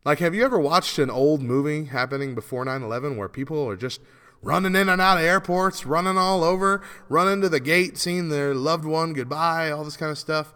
[0.04, 3.76] Like, have you ever watched an old movie happening before 9 11 where people are
[3.76, 4.02] just
[4.42, 8.54] running in and out of airports, running all over, running to the gate, seeing their
[8.54, 10.52] loved one goodbye, all this kind of stuff?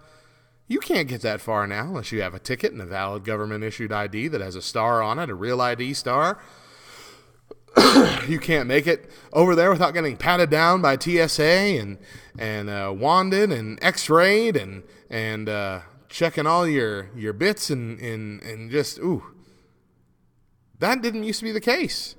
[0.67, 3.65] You can't get that far now unless you have a ticket and a valid government
[3.65, 6.39] issued ID that has a star on it, a real ID star.
[8.29, 11.97] you can't make it over there without getting patted down by TSA and
[12.39, 15.81] and uh, wanded and X-rayed and and uh,
[16.11, 19.23] checking all your your bits and and and just ooh.
[20.79, 22.17] That didn't used to be the case.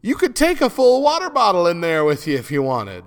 [0.00, 3.04] You could take a full water bottle in there with you if you wanted.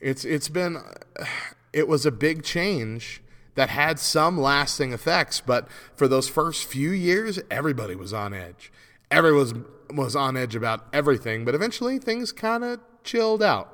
[0.00, 0.78] It's it's been
[1.72, 3.22] it was a big change
[3.54, 5.40] that had some lasting effects.
[5.44, 8.72] But for those first few years, everybody was on edge.
[9.10, 9.54] Everyone was,
[9.96, 13.68] was on edge about everything, but eventually things kind of chilled out.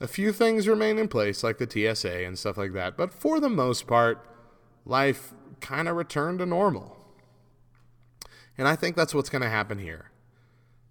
[0.00, 3.38] A few things remain in place, like the TSA and stuff like that, but for
[3.38, 4.26] the most part,
[4.84, 6.93] life kind of returned to normal.
[8.56, 10.10] And I think that's what's going to happen here.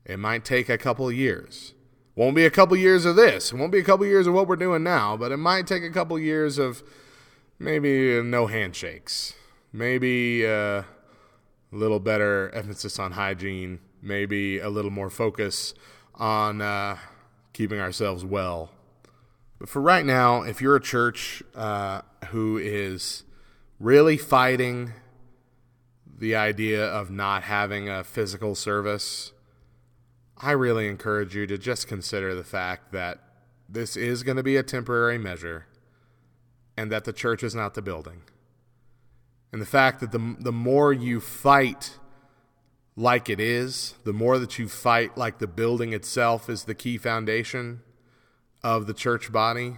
[0.06, 1.74] It might take a couple years.
[2.16, 3.52] Won't be a couple years of this.
[3.52, 5.84] It won't be a couple years of what we're doing now, but it might take
[5.84, 6.84] a couple years of
[7.58, 9.34] maybe no handshakes,
[9.72, 10.86] maybe uh, a
[11.72, 15.74] little better emphasis on hygiene, maybe a little more focus
[16.16, 16.98] on uh,
[17.54, 18.70] keeping ourselves well.
[19.58, 23.24] But for right now, if you're a church uh, who is
[23.80, 24.92] really fighting
[26.24, 29.34] the idea of not having a physical service,
[30.38, 33.20] I really encourage you to just consider the fact that
[33.68, 35.66] this is going to be a temporary measure
[36.78, 38.22] and that the church is not the building.
[39.52, 41.98] And the fact that the, the more you fight
[42.96, 46.98] like it is, the more that you fight like the building itself is the key
[46.98, 47.82] foundation
[48.64, 49.76] of the church body,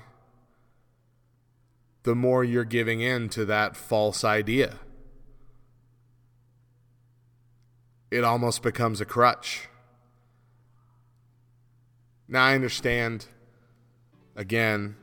[2.03, 4.79] the more you're giving in to that false idea.
[8.11, 9.67] It almost becomes a crutch.
[12.27, 13.27] Now, I understand,
[14.35, 14.95] again,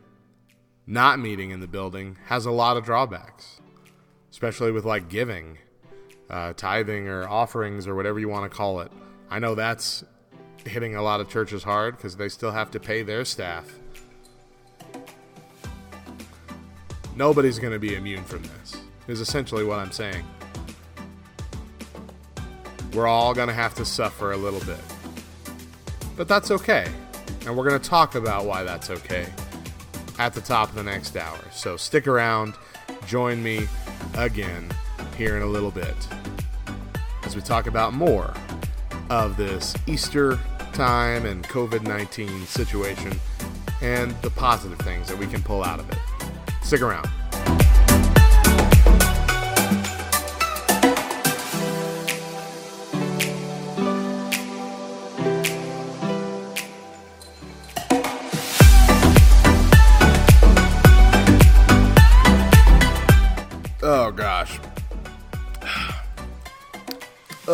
[0.86, 3.60] not meeting in the building has a lot of drawbacks,
[4.30, 5.58] especially with like giving,
[6.28, 8.90] uh, tithing, or offerings, or whatever you want to call it.
[9.30, 10.04] I know that's
[10.64, 13.72] hitting a lot of churches hard because they still have to pay their staff.
[17.14, 18.76] Nobody's going to be immune from this,
[19.06, 20.24] is essentially what I'm saying.
[22.94, 24.80] We're all going to have to suffer a little bit.
[26.16, 26.86] But that's okay.
[27.46, 29.26] And we're going to talk about why that's okay
[30.18, 31.38] at the top of the next hour.
[31.50, 32.54] So stick around,
[33.06, 33.66] join me
[34.14, 34.70] again
[35.16, 35.94] here in a little bit
[37.24, 38.34] as we talk about more
[39.10, 40.38] of this Easter
[40.72, 43.18] time and COVID 19 situation
[43.80, 45.98] and the positive things that we can pull out of it.
[46.62, 47.08] Stick around.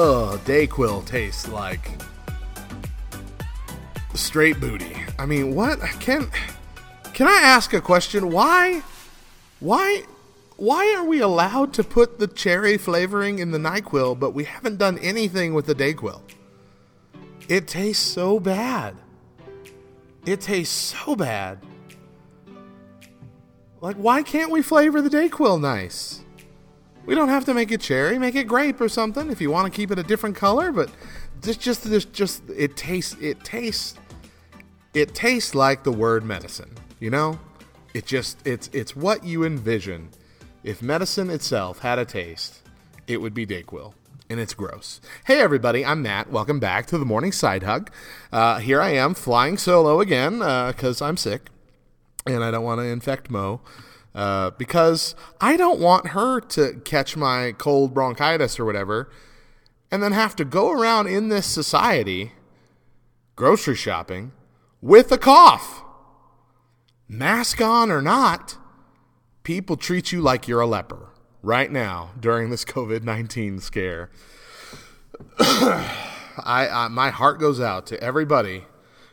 [0.00, 1.90] Oh, Dayquil tastes like
[4.14, 4.96] straight booty.
[5.18, 5.80] I mean, what?
[5.98, 6.30] Can
[7.14, 8.30] can I ask a question?
[8.30, 8.84] Why
[9.58, 10.04] why
[10.54, 14.76] why are we allowed to put the cherry flavoring in the NyQuil, but we haven't
[14.76, 16.20] done anything with the Dayquil?
[17.48, 18.94] It tastes so bad.
[20.24, 21.58] It tastes so bad.
[23.80, 26.17] Like, why can't we flavor the Dayquil nice?
[27.08, 28.18] We don't have to make it cherry.
[28.18, 30.72] Make it grape or something if you want to keep it a different color.
[30.72, 30.90] But
[31.40, 33.94] just, just, just, just it tastes, it tastes,
[34.92, 36.70] it tastes like the word medicine.
[37.00, 37.40] You know,
[37.94, 40.10] it just, it's, it's what you envision.
[40.62, 42.60] If medicine itself had a taste,
[43.06, 43.94] it would be Dayquil
[44.28, 45.00] and it's gross.
[45.24, 46.30] Hey, everybody, I'm Matt.
[46.30, 47.90] Welcome back to the Morning Side Hug.
[48.30, 51.48] Uh, here I am flying solo again because uh, I'm sick
[52.26, 53.62] and I don't want to infect Mo.
[54.14, 59.10] Uh, because I don't want her to catch my cold bronchitis or whatever
[59.90, 62.32] and then have to go around in this society
[63.36, 64.32] grocery shopping
[64.80, 65.84] with a cough.
[67.06, 68.58] Mask on or not,
[69.44, 71.10] people treat you like you're a leper
[71.42, 74.10] right now during this COVID 19 scare.
[75.38, 78.64] I, I, my heart goes out to everybody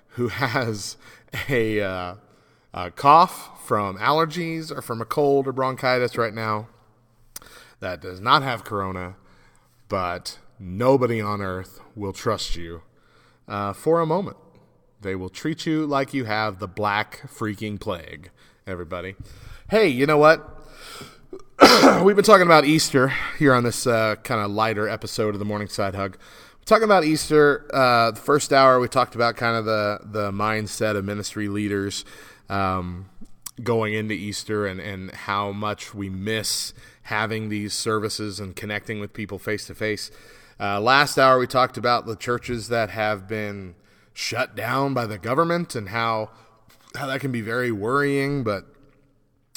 [0.09, 0.97] who has
[1.47, 2.15] a, uh,
[2.73, 6.67] a cough from allergies or from a cold or bronchitis right now
[7.79, 9.15] that does not have corona,
[9.89, 12.83] but nobody on earth will trust you
[13.47, 14.37] uh, for a moment.
[15.01, 18.29] They will treat you like you have the black freaking plague,
[18.65, 19.15] everybody.
[19.69, 20.67] Hey, you know what?
[22.03, 25.45] We've been talking about Easter here on this uh, kind of lighter episode of the
[25.45, 26.17] Morning Side Hug.
[26.65, 27.67] Talking about Easter.
[27.73, 32.03] Uh, the first hour, we talked about kind of the, the mindset of ministry leaders
[32.49, 33.09] um,
[33.63, 39.13] going into Easter and, and how much we miss having these services and connecting with
[39.13, 40.11] people face to face.
[40.59, 43.75] Last hour, we talked about the churches that have been
[44.13, 46.29] shut down by the government and how
[46.95, 48.65] how that can be very worrying, but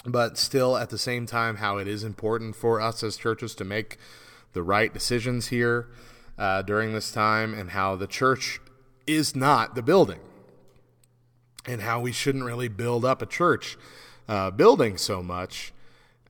[0.04, 3.64] but still at the same time how it is important for us as churches to
[3.64, 3.96] make
[4.52, 5.88] the right decisions here
[6.36, 8.60] uh, during this time, and how the church
[9.06, 10.20] is not the building,
[11.68, 13.76] and how we shouldn't really build up a church
[14.26, 15.72] uh, building so much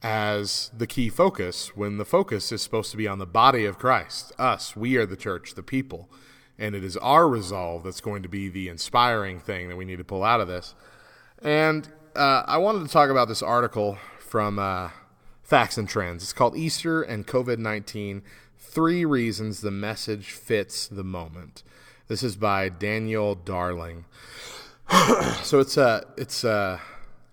[0.03, 3.79] as the key focus when the focus is supposed to be on the body of
[3.79, 4.77] Christ, us.
[4.77, 6.09] We are the church, the people.
[6.59, 9.99] And it is our resolve that's going to be the inspiring thing that we need
[9.99, 10.75] to pull out of this.
[11.41, 14.91] And uh, I wanted to talk about this article from uh,
[15.43, 16.25] Facts and Trends.
[16.25, 18.23] It's called Easter and COVID 19
[18.59, 21.63] Three Reasons the Message Fits the Moment.
[22.09, 24.05] This is by Daniel Darling.
[25.43, 26.81] so it's a, it's a,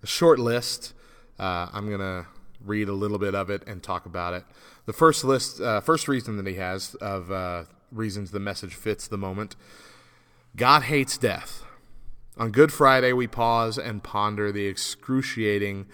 [0.02, 0.94] a short list.
[1.38, 2.26] Uh, I'm to
[2.64, 4.44] read a little bit of it and talk about it.
[4.86, 9.08] The first list, uh, first reason that he has of uh, reasons the message fits
[9.08, 9.56] the moment
[10.56, 11.64] God hates death.
[12.38, 15.86] On Good Friday, we pause and ponder the excruciating,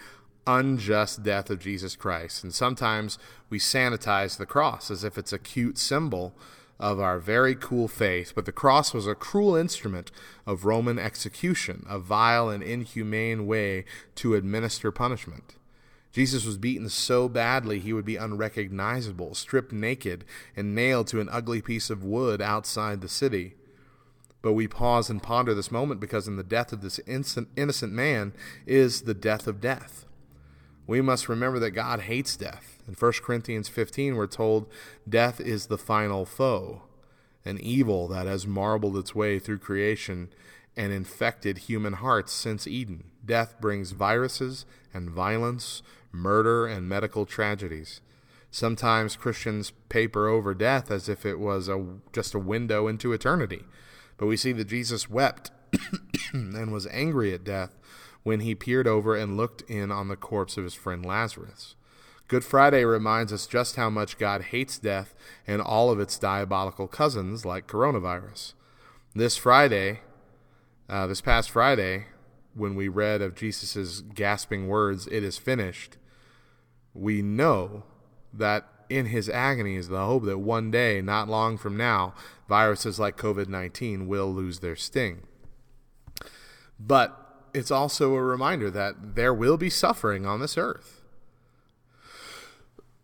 [0.46, 2.44] unjust death of Jesus Christ.
[2.44, 3.18] And sometimes
[3.50, 6.34] we sanitize the cross as if it's a cute symbol
[6.78, 8.32] of our very cool faith.
[8.34, 10.10] But the cross was a cruel instrument
[10.46, 13.84] of Roman execution, a vile and inhumane way
[14.16, 15.56] to administer punishment.
[16.12, 21.28] Jesus was beaten so badly he would be unrecognizable, stripped naked, and nailed to an
[21.30, 23.54] ugly piece of wood outside the city.
[24.42, 28.34] But we pause and ponder this moment because in the death of this innocent man
[28.66, 30.04] is the death of death.
[30.86, 32.71] We must remember that God hates death.
[32.87, 34.66] In 1 Corinthians 15, we're told
[35.09, 36.83] death is the final foe,
[37.45, 40.28] an evil that has marbled its way through creation
[40.76, 43.05] and infected human hearts since Eden.
[43.24, 48.01] Death brings viruses and violence, murder, and medical tragedies.
[48.51, 53.64] Sometimes Christians paper over death as if it was a, just a window into eternity.
[54.16, 55.51] But we see that Jesus wept
[56.33, 57.78] and was angry at death
[58.22, 61.76] when he peered over and looked in on the corpse of his friend Lazarus.
[62.33, 65.14] Good Friday reminds us just how much God hates death
[65.47, 68.55] and all of its diabolical cousins, like coronavirus.
[69.14, 70.01] This Friday,
[70.89, 72.07] uh, this past Friday,
[72.55, 75.99] when we read of Jesus' gasping words, It is finished,
[76.95, 77.83] we know
[78.33, 82.14] that in his agony is the hope that one day, not long from now,
[82.49, 85.24] viruses like COVID 19 will lose their sting.
[86.80, 91.01] But it's also a reminder that there will be suffering on this earth.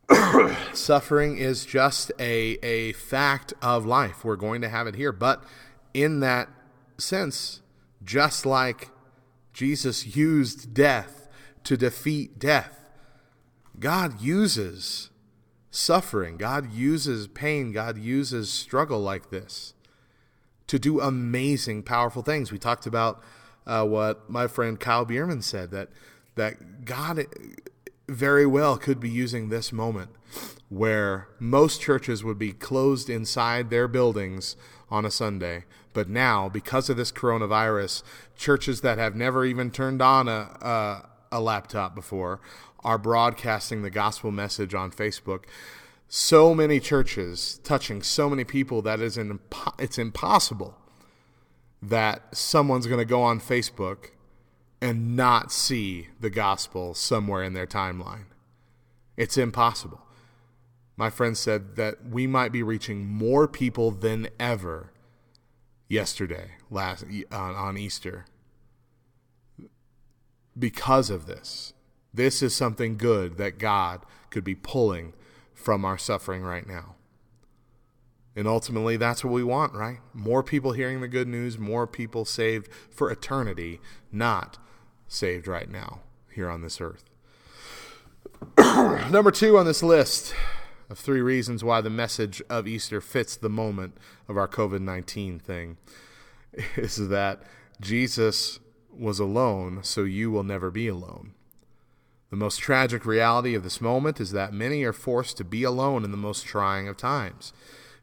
[0.73, 4.25] suffering is just a, a fact of life.
[4.25, 5.13] We're going to have it here.
[5.13, 5.43] But
[5.95, 6.49] in that
[6.97, 7.61] sense,
[8.03, 8.91] just like
[9.53, 11.29] Jesus used death
[11.65, 12.91] to defeat death,
[13.79, 15.11] God uses
[15.71, 19.75] suffering, God uses pain, God uses struggle like this
[20.67, 22.51] to do amazing, powerful things.
[22.53, 23.23] We talked about
[23.67, 25.91] uh, what my friend Kyle Bierman said that
[26.37, 27.27] that God
[28.09, 30.11] very well could be using this moment
[30.69, 34.57] where most churches would be closed inside their buildings
[34.91, 35.65] on a Sunday.
[35.93, 38.03] But now, because of this coronavirus,
[38.37, 42.41] churches that have never even turned on a, a, a laptop before
[42.85, 45.45] are broadcasting the gospel message on Facebook.
[46.09, 50.77] So many churches touching so many people that is impo- it's impossible
[51.83, 54.11] that someone's going to go on Facebook
[54.81, 58.27] and not see the gospel somewhere in their timeline.
[59.17, 60.01] It's impossible.
[60.97, 64.93] My friend said that we might be reaching more people than ever
[65.89, 68.27] yesterday, last on, on Easter,
[70.59, 71.73] because of this.
[72.13, 75.13] This is something good that God could be pulling
[75.55, 76.95] from our suffering right now.
[78.35, 79.99] And ultimately, that's what we want, right?
[80.15, 83.81] More people hearing the good news, more people saved for eternity,
[84.13, 84.59] not
[85.09, 86.01] saved right now
[86.33, 87.05] here on this earth.
[89.11, 90.35] Number two on this list
[90.89, 93.97] of three reasons why the message of Easter fits the moment
[94.29, 95.77] of our COVID 19 thing
[96.77, 97.43] is that
[97.81, 98.61] Jesus
[98.93, 101.35] was alone, so you will never be alone.
[102.31, 106.05] The most tragic reality of this moment is that many are forced to be alone
[106.05, 107.53] in the most trying of times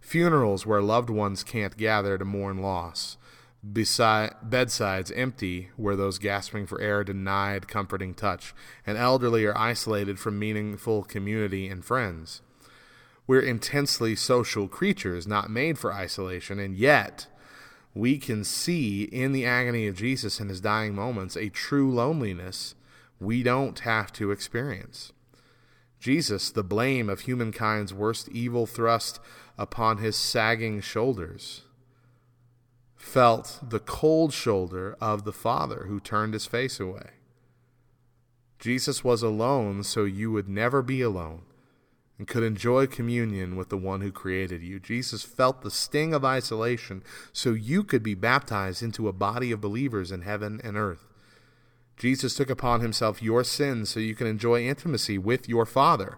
[0.05, 3.17] funerals where loved ones can't gather to mourn loss,
[3.73, 8.53] beside bedsides empty where those gasping for air denied comforting touch,
[8.85, 12.41] and elderly are isolated from meaningful community and friends.
[13.27, 17.27] We're intensely social creatures, not made for isolation, and yet
[17.95, 22.75] we can see in the agony of Jesus in his dying moments a true loneliness
[23.19, 25.11] we don't have to experience.
[25.99, 29.19] Jesus, the blame of humankind's worst evil thrust
[29.57, 31.61] upon his sagging shoulders,
[32.95, 37.11] felt the cold shoulder of the Father who turned his face away.
[38.59, 41.43] Jesus was alone so you would never be alone
[42.17, 44.79] and could enjoy communion with the one who created you.
[44.79, 49.61] Jesus felt the sting of isolation so you could be baptized into a body of
[49.61, 51.07] believers in heaven and earth.
[51.97, 56.17] Jesus took upon himself your sins so you can enjoy intimacy with your Father.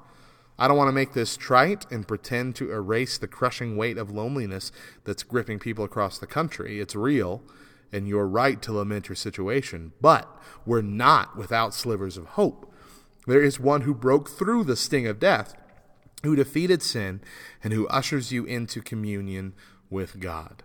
[0.60, 4.10] I don't want to make this trite and pretend to erase the crushing weight of
[4.10, 4.72] loneliness
[5.04, 6.80] that's gripping people across the country.
[6.80, 7.44] It's real,
[7.92, 9.94] and you're right to lament your situation.
[10.02, 10.28] But
[10.66, 12.74] we're not without slivers of hope.
[13.28, 15.54] There is one who broke through the sting of death,
[16.24, 17.22] who defeated sin,
[17.64, 19.54] and who ushers you into communion
[19.90, 20.64] with God.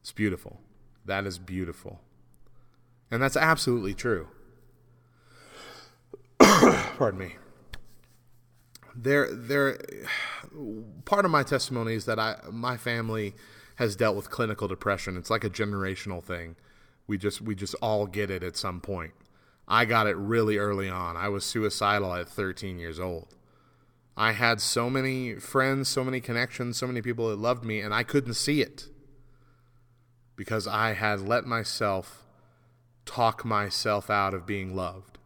[0.00, 0.60] It's beautiful.
[1.04, 2.00] That is beautiful.
[3.10, 4.28] And that's absolutely true.
[6.38, 7.36] Pardon me.
[8.96, 9.78] There, there.
[11.04, 13.34] Part of my testimony is that I, my family
[13.76, 15.16] has dealt with clinical depression.
[15.16, 16.56] It's like a generational thing.
[17.06, 19.12] We just, we just all get it at some point.
[19.68, 21.16] I got it really early on.
[21.16, 23.34] I was suicidal at 13 years old.
[24.16, 27.92] I had so many friends, so many connections, so many people that loved me, and
[27.92, 28.86] I couldn't see it
[30.36, 32.24] because I had let myself
[33.04, 35.18] talk myself out of being loved.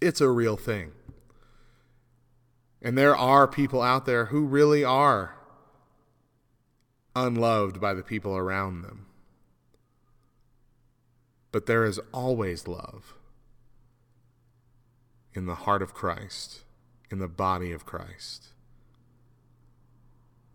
[0.00, 0.92] It's a real thing.
[2.80, 5.34] And there are people out there who really are
[7.16, 9.06] unloved by the people around them.
[11.50, 13.14] But there is always love.
[15.38, 16.64] in the heart of Christ,
[17.10, 18.48] in the body of Christ.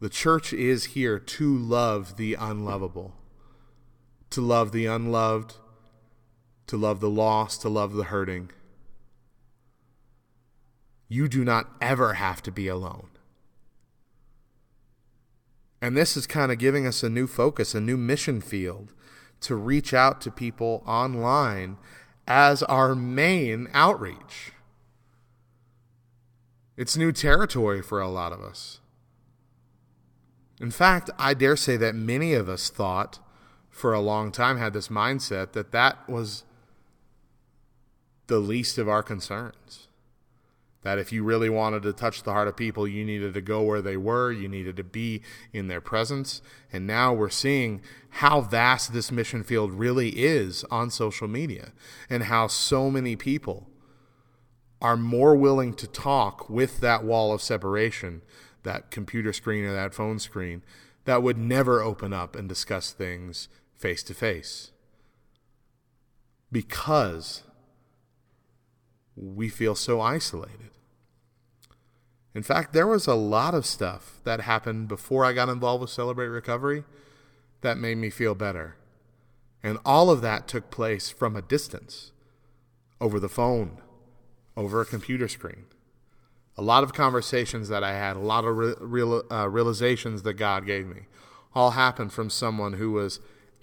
[0.01, 3.15] The church is here to love the unlovable,
[4.32, 5.55] to love the unloved,
[6.67, 8.51] to love the lost, to love the hurting.
[11.14, 13.09] You do not ever have to be alone.
[15.80, 18.93] And this is kind of giving us a new focus, a new mission field
[19.41, 21.78] to reach out to people online
[22.28, 24.53] as our main outreach.
[26.78, 28.80] It's new territory for a lot of us.
[30.59, 33.20] In fact, I dare say that many of us thought
[33.70, 36.43] for a long time had this mindset that that was
[38.26, 39.89] the least of our concerns.
[40.84, 43.61] That if you really wanted to touch the heart of people, you needed to go
[43.61, 45.21] where they were, you needed to be
[45.53, 46.41] in their presence.
[46.71, 51.71] And now we're seeing how vast this mission field really is on social media
[52.09, 53.69] and how so many people
[54.81, 58.21] are more willing to talk with that wall of separation,
[58.63, 60.61] that computer screen or that phone screen,
[61.05, 64.71] that would never open up and discuss things face to face.
[66.51, 67.43] Because
[69.15, 70.72] we feel so isolated.
[72.36, 75.89] In fact, there was a lot of stuff that happened before I got involved with
[75.91, 76.84] Celebrate Recovery
[77.61, 78.75] that made me feel better.
[79.61, 82.11] And all of that took place from a distance,
[82.99, 83.77] over the phone,
[84.57, 85.65] over a computer screen.
[86.57, 90.34] A lot of conversations that I had, a lot of re- real, uh, realizations that
[90.34, 91.03] God gave me,
[91.55, 93.19] all happened from someone who was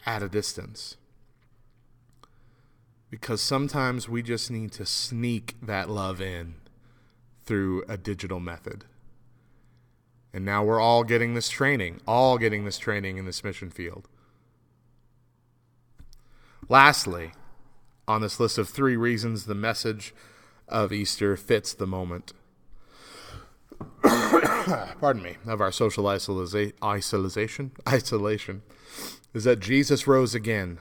[0.06, 0.96] at a distance.
[3.10, 6.54] Because sometimes we just need to sneak that love in
[7.44, 8.84] through a digital method.
[10.32, 14.08] And now we're all getting this training, all getting this training in this mission field.
[16.68, 17.32] Lastly,
[18.06, 20.14] on this list of three reasons the message
[20.68, 22.32] of Easter fits the moment,
[24.02, 28.62] pardon me, of our social isolation, isolation,
[29.34, 30.78] is that Jesus rose again,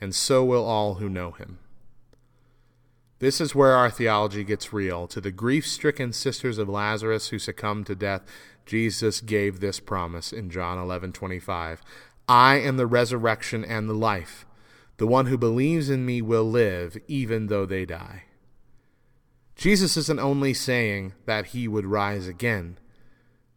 [0.00, 1.58] and so will all who know him.
[3.20, 5.08] This is where our theology gets real.
[5.08, 8.22] To the grief stricken sisters of Lazarus who succumbed to death,
[8.64, 11.82] Jesus gave this promise in John 11 25.
[12.28, 14.46] I am the resurrection and the life.
[14.98, 18.24] The one who believes in me will live, even though they die.
[19.56, 22.78] Jesus isn't only saying that he would rise again,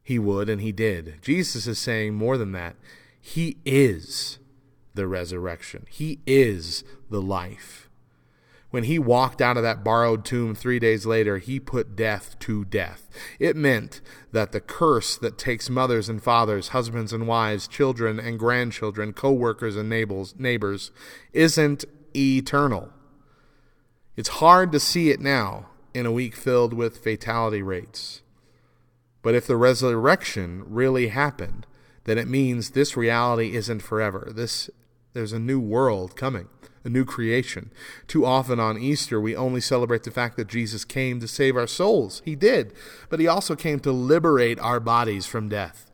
[0.02, 1.20] he would and he did.
[1.22, 2.76] Jesus is saying more than that.
[3.20, 4.40] He is
[4.96, 7.91] the resurrection, he is the life.
[8.72, 12.64] When he walked out of that borrowed tomb three days later, he put death to
[12.64, 13.10] death.
[13.38, 14.00] It meant
[14.32, 19.34] that the curse that takes mothers and fathers, husbands and wives, children and grandchildren, co
[19.34, 20.92] workers and neighbors, neighbors
[21.34, 21.84] isn't
[22.16, 22.90] eternal.
[24.16, 28.22] It's hard to see it now in a week filled with fatality rates.
[29.22, 31.68] But if the resurrection really happened,
[32.06, 34.32] then it means this reality isn't forever.
[34.34, 34.70] This
[35.14, 36.48] there's a new world coming
[36.84, 37.72] a new creation.
[38.08, 41.68] Too often on Easter, we only celebrate the fact that Jesus came to save our
[41.68, 42.22] souls.
[42.26, 42.74] He did,
[43.10, 45.92] but he also came to liberate our bodies from death.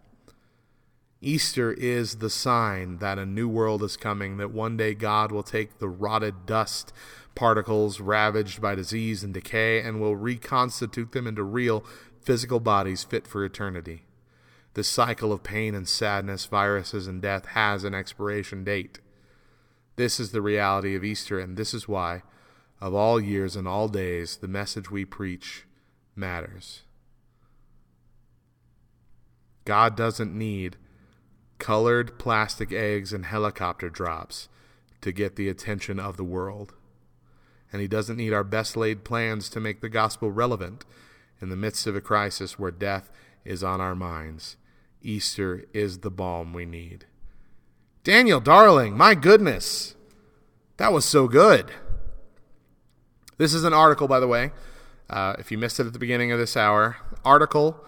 [1.19, 5.43] Easter is the sign that a new world is coming, that one day God will
[5.43, 6.93] take the rotted dust
[7.33, 11.83] particles ravaged by disease and decay and will reconstitute them into real
[12.21, 14.03] physical bodies fit for eternity.
[14.73, 18.99] This cycle of pain and sadness, viruses and death has an expiration date.
[19.97, 22.21] This is the reality of Easter, and this is why,
[22.79, 25.65] of all years and all days, the message we preach
[26.15, 26.83] matters.
[29.65, 30.77] God doesn't need
[31.57, 34.49] colored plastic eggs and helicopter drops
[35.01, 36.75] to get the attention of the world.
[37.73, 40.85] And He doesn't need our best laid plans to make the gospel relevant
[41.41, 43.09] in the midst of a crisis where death
[43.43, 44.57] is on our minds.
[45.01, 47.05] Easter is the balm we need.
[48.03, 49.95] Daniel, darling, my goodness.
[50.77, 51.71] That was so good.
[53.37, 54.51] This is an article, by the way.
[55.09, 57.83] Uh, if you missed it at the beginning of this hour, article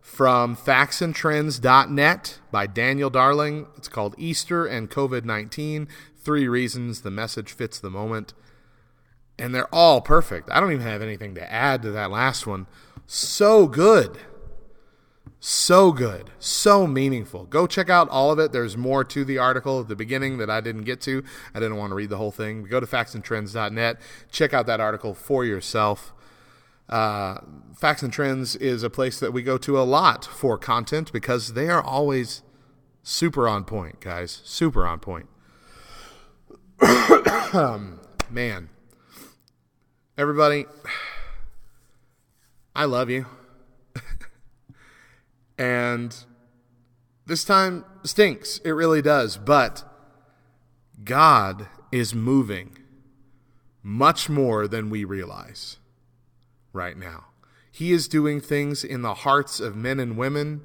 [0.00, 3.66] from factsandtrends.net by Daniel Darling.
[3.76, 8.34] It's called Easter and COVID 19 Three Reasons the Message Fits the Moment.
[9.38, 10.50] And they're all perfect.
[10.50, 12.66] I don't even have anything to add to that last one.
[13.06, 14.18] So good.
[15.46, 17.44] So good, so meaningful.
[17.44, 18.52] Go check out all of it.
[18.52, 21.22] There's more to the article at the beginning that I didn't get to.
[21.54, 22.64] I didn't want to read the whole thing.
[22.64, 24.00] Go to factsandtrends.net.
[24.32, 26.14] Check out that article for yourself.
[26.88, 27.40] Uh,
[27.76, 31.52] Facts and Trends is a place that we go to a lot for content because
[31.52, 32.40] they are always
[33.02, 34.40] super on point, guys.
[34.44, 35.28] Super on point.
[37.52, 38.70] um, man,
[40.16, 40.64] everybody,
[42.74, 43.26] I love you.
[45.58, 46.16] And
[47.26, 48.58] this time stinks.
[48.58, 49.36] It really does.
[49.36, 49.84] But
[51.02, 52.78] God is moving
[53.82, 55.78] much more than we realize
[56.72, 57.26] right now.
[57.70, 60.62] He is doing things in the hearts of men and women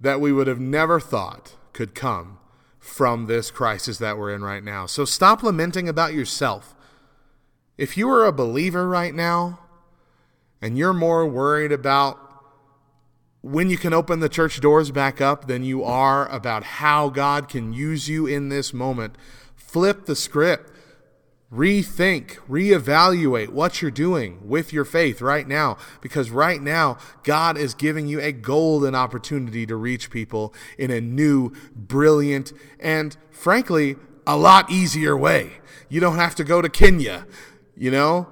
[0.00, 2.38] that we would have never thought could come
[2.78, 4.86] from this crisis that we're in right now.
[4.86, 6.74] So stop lamenting about yourself.
[7.76, 9.60] If you are a believer right now
[10.60, 12.27] and you're more worried about
[13.40, 17.48] when you can open the church doors back up than you are about how God
[17.48, 19.16] can use you in this moment,
[19.54, 20.72] flip the script.
[21.50, 27.72] Rethink, reevaluate what you're doing with your faith right now, because right now, God is
[27.72, 34.36] giving you a golden opportunity to reach people in a new, brilliant, and frankly, a
[34.36, 35.52] lot easier way.
[35.88, 37.26] You don't have to go to Kenya,
[37.74, 38.28] you know?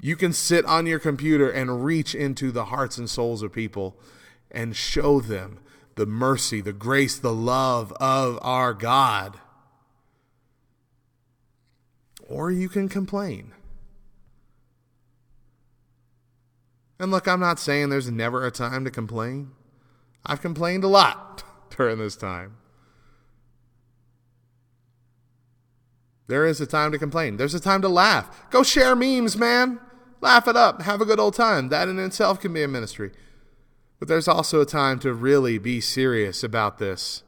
[0.00, 3.96] You can sit on your computer and reach into the hearts and souls of people
[4.50, 5.58] and show them
[5.96, 9.40] the mercy, the grace, the love of our God
[12.28, 13.52] or you can complain.
[17.00, 19.52] And look, I'm not saying there's never a time to complain.
[20.26, 21.42] I've complained a lot
[21.76, 22.56] during this time.
[26.26, 27.38] There is a time to complain.
[27.38, 28.50] There's a time to laugh.
[28.50, 29.80] Go share memes, man.
[30.20, 30.82] Laugh it up.
[30.82, 31.68] Have a good old time.
[31.68, 33.12] That in itself can be a ministry.
[33.98, 37.22] But there's also a time to really be serious about this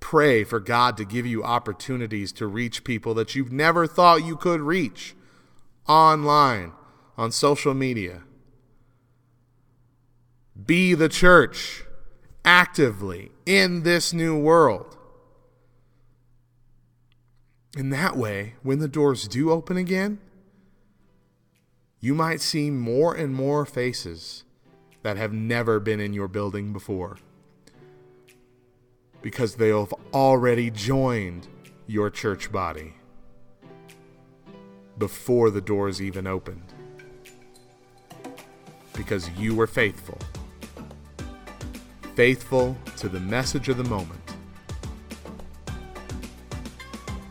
[0.00, 4.36] Pray for God to give you opportunities to reach people that you've never thought you
[4.36, 5.14] could reach
[5.88, 6.72] online,
[7.16, 8.22] on social media.
[10.64, 11.84] Be the church
[12.44, 14.96] actively in this new world.
[17.76, 20.18] In that way, when the doors do open again,
[22.06, 24.44] you might see more and more faces
[25.02, 27.16] that have never been in your building before
[29.22, 31.48] because they have already joined
[31.88, 32.94] your church body
[34.96, 36.72] before the doors even opened.
[38.92, 40.18] Because you were faithful.
[42.14, 44.20] Faithful to the message of the moment.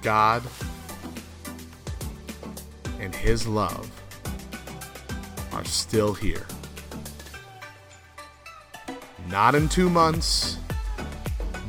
[0.01, 0.43] God
[2.99, 3.94] and His love
[5.55, 6.45] are still here.
[9.27, 10.59] Not in two months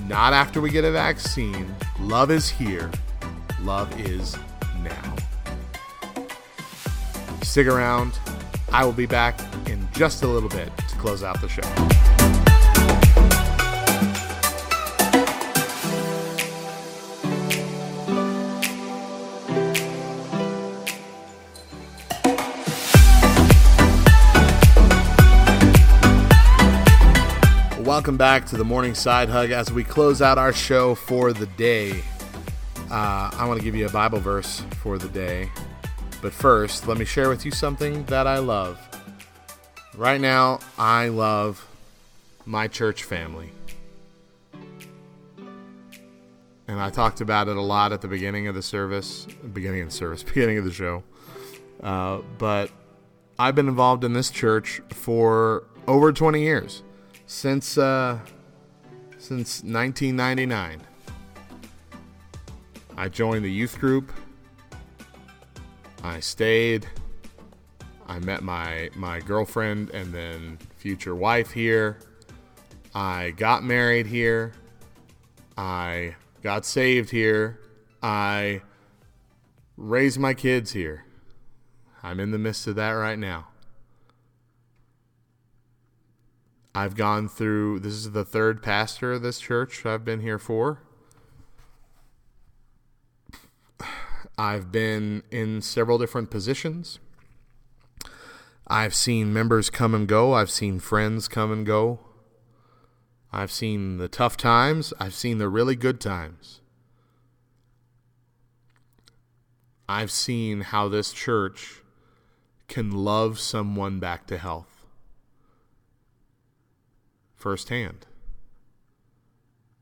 [0.09, 1.75] not after we get a vaccine.
[2.01, 2.91] Love is here.
[3.63, 4.37] Love is
[4.83, 5.17] now.
[7.43, 8.19] Stick around.
[8.73, 11.96] I will be back in just a little bit to close out the show.
[28.07, 31.47] Welcome back to the morning side hug as we close out our show for the
[31.47, 31.91] day.
[32.89, 35.51] Uh, I want to give you a Bible verse for the day.
[36.23, 38.79] But first, let me share with you something that I love.
[39.97, 41.67] Right now, I love
[42.45, 43.51] my church family.
[46.69, 49.89] And I talked about it a lot at the beginning of the service, beginning of
[49.89, 51.03] the service, beginning of the show.
[51.83, 52.71] Uh, but
[53.37, 56.85] I've been involved in this church for over 20 years
[57.27, 58.19] since uh,
[59.19, 60.81] since 1999.
[62.97, 64.11] I joined the youth group.
[66.03, 66.87] I stayed.
[68.07, 71.99] I met my my girlfriend and then future wife here.
[72.95, 74.53] I got married here.
[75.59, 77.61] I got saved here.
[78.03, 78.63] I
[79.77, 81.05] raised my kids here.
[82.03, 83.49] I'm in the midst of that right now.
[86.77, 90.83] I've gone through, this is the third pastor of this church I've been here for.
[94.37, 96.99] I've been in several different positions.
[98.67, 100.35] I've seen members come and go.
[100.35, 102.01] I've seen friends come and go.
[103.33, 104.93] I've seen the tough times.
[105.01, 106.61] I've seen the really good times.
[109.89, 111.81] I've seen how this church
[112.69, 114.76] can love someone back to health
[117.47, 118.07] firsthand.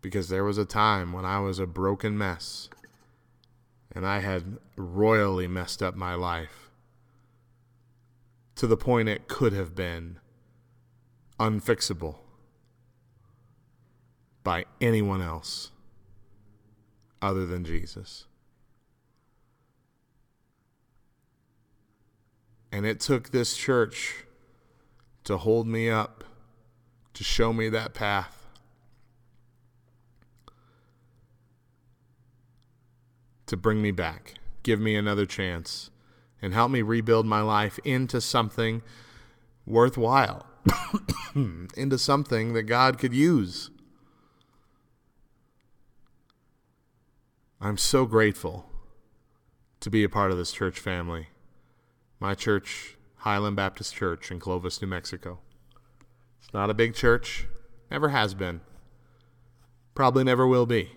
[0.03, 2.69] Because there was a time when I was a broken mess
[3.91, 6.69] and I had royally messed up my life
[8.57, 10.19] to the point it could have been
[11.41, 12.17] unfixable
[14.43, 15.71] by anyone else
[17.23, 18.27] other than Jesus.
[22.71, 24.27] And it took this church
[25.25, 26.25] to hold me up,
[27.15, 28.47] to show me that path.
[33.47, 35.91] To bring me back, give me another chance,
[36.43, 38.83] and help me rebuild my life into something
[39.67, 40.47] worthwhile,
[41.35, 43.71] into something that God could use.
[47.61, 48.67] I'm so grateful
[49.81, 51.29] to be a part of this church family.
[52.19, 55.41] My church, Highland Baptist Church in Clovis, New Mexico.
[56.55, 57.49] Not a big church,
[57.91, 58.61] never has been,
[59.97, 60.93] probably never will be.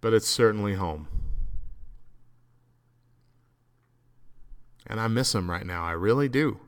[0.00, 1.06] But it's certainly home.
[4.88, 5.84] And I miss them right now.
[5.84, 6.58] I really do.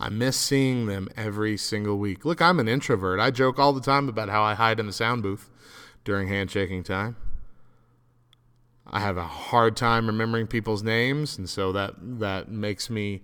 [0.00, 2.24] I miss seeing them every single week.
[2.24, 3.20] Look, I'm an introvert.
[3.20, 5.48] I joke all the time about how I hide in the sound booth
[6.04, 7.16] during handshaking time.
[8.84, 13.22] I have a hard time remembering people's names, and so that that makes me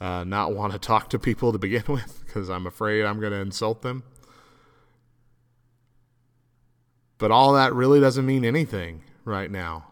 [0.00, 3.32] uh, not want to talk to people to begin with because I'm afraid I'm going
[3.32, 4.02] to insult them.
[7.18, 9.88] But all that really doesn't mean anything right now.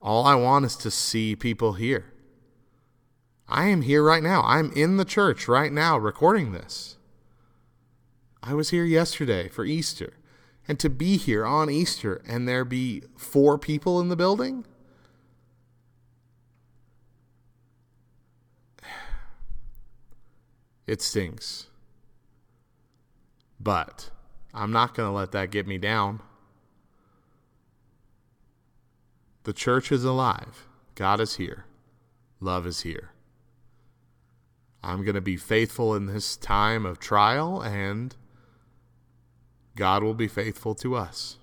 [0.00, 2.12] All I want is to see people here.
[3.48, 4.42] I am here right now.
[4.42, 6.96] I'm in the church right now recording this.
[8.42, 10.14] I was here yesterday for Easter.
[10.66, 14.66] And to be here on Easter and there be four people in the building?
[20.88, 21.66] It stinks.
[23.60, 24.10] But
[24.54, 26.22] I'm not going to let that get me down.
[29.44, 30.66] The church is alive.
[30.94, 31.66] God is here.
[32.40, 33.10] Love is here.
[34.82, 38.16] I'm going to be faithful in this time of trial, and
[39.76, 41.36] God will be faithful to us.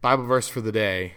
[0.00, 1.14] Bible verse for the day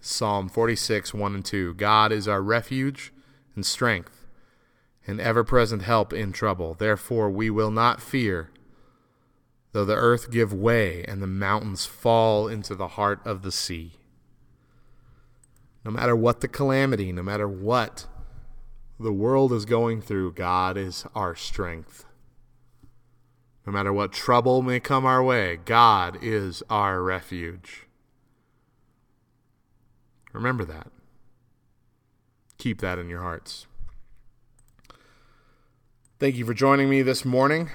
[0.00, 1.74] Psalm 46, 1 and 2.
[1.74, 3.12] God is our refuge
[3.56, 4.13] and strength,
[5.06, 6.74] and ever present help in trouble.
[6.74, 8.50] Therefore, we will not fear
[9.74, 13.94] though the earth give way and the mountains fall into the heart of the sea.
[15.84, 18.06] No matter what the calamity, no matter what
[19.00, 22.06] the world is going through, God is our strength.
[23.66, 27.88] No matter what trouble may come our way, God is our refuge.
[30.32, 30.92] Remember that.
[32.58, 33.66] Keep that in your hearts.
[36.20, 37.70] Thank you for joining me this morning.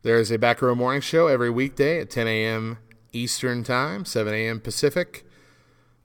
[0.00, 2.78] There is a Back Row Morning Show every weekday at 10 a.m.
[3.12, 4.60] Eastern Time, 7 a.m.
[4.60, 5.26] Pacific.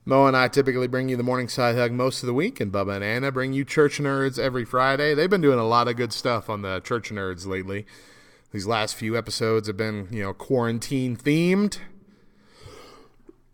[0.04, 2.70] Mo and I typically bring you the morning side hug most of the week, and
[2.70, 5.14] Bubba and Anna bring you Church Nerds every Friday.
[5.14, 7.86] They've been doing a lot of good stuff on the Church Nerds lately.
[8.52, 11.78] These last few episodes have been, you know, quarantine themed.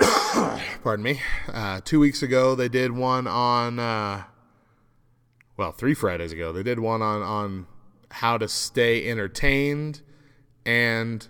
[0.83, 1.21] Pardon me.
[1.47, 4.25] Uh, two weeks ago, they did one on, uh,
[5.59, 7.67] well, three Fridays ago, they did one on, on
[8.13, 10.01] how to stay entertained
[10.65, 11.27] and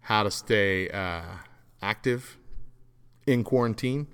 [0.00, 1.22] how to stay uh,
[1.80, 2.36] active
[3.26, 4.08] in quarantine.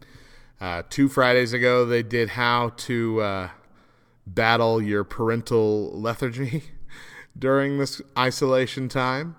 [0.61, 3.49] Uh, two Fridays ago, they did how to uh,
[4.27, 6.65] battle your parental lethargy
[7.39, 9.35] during this isolation time.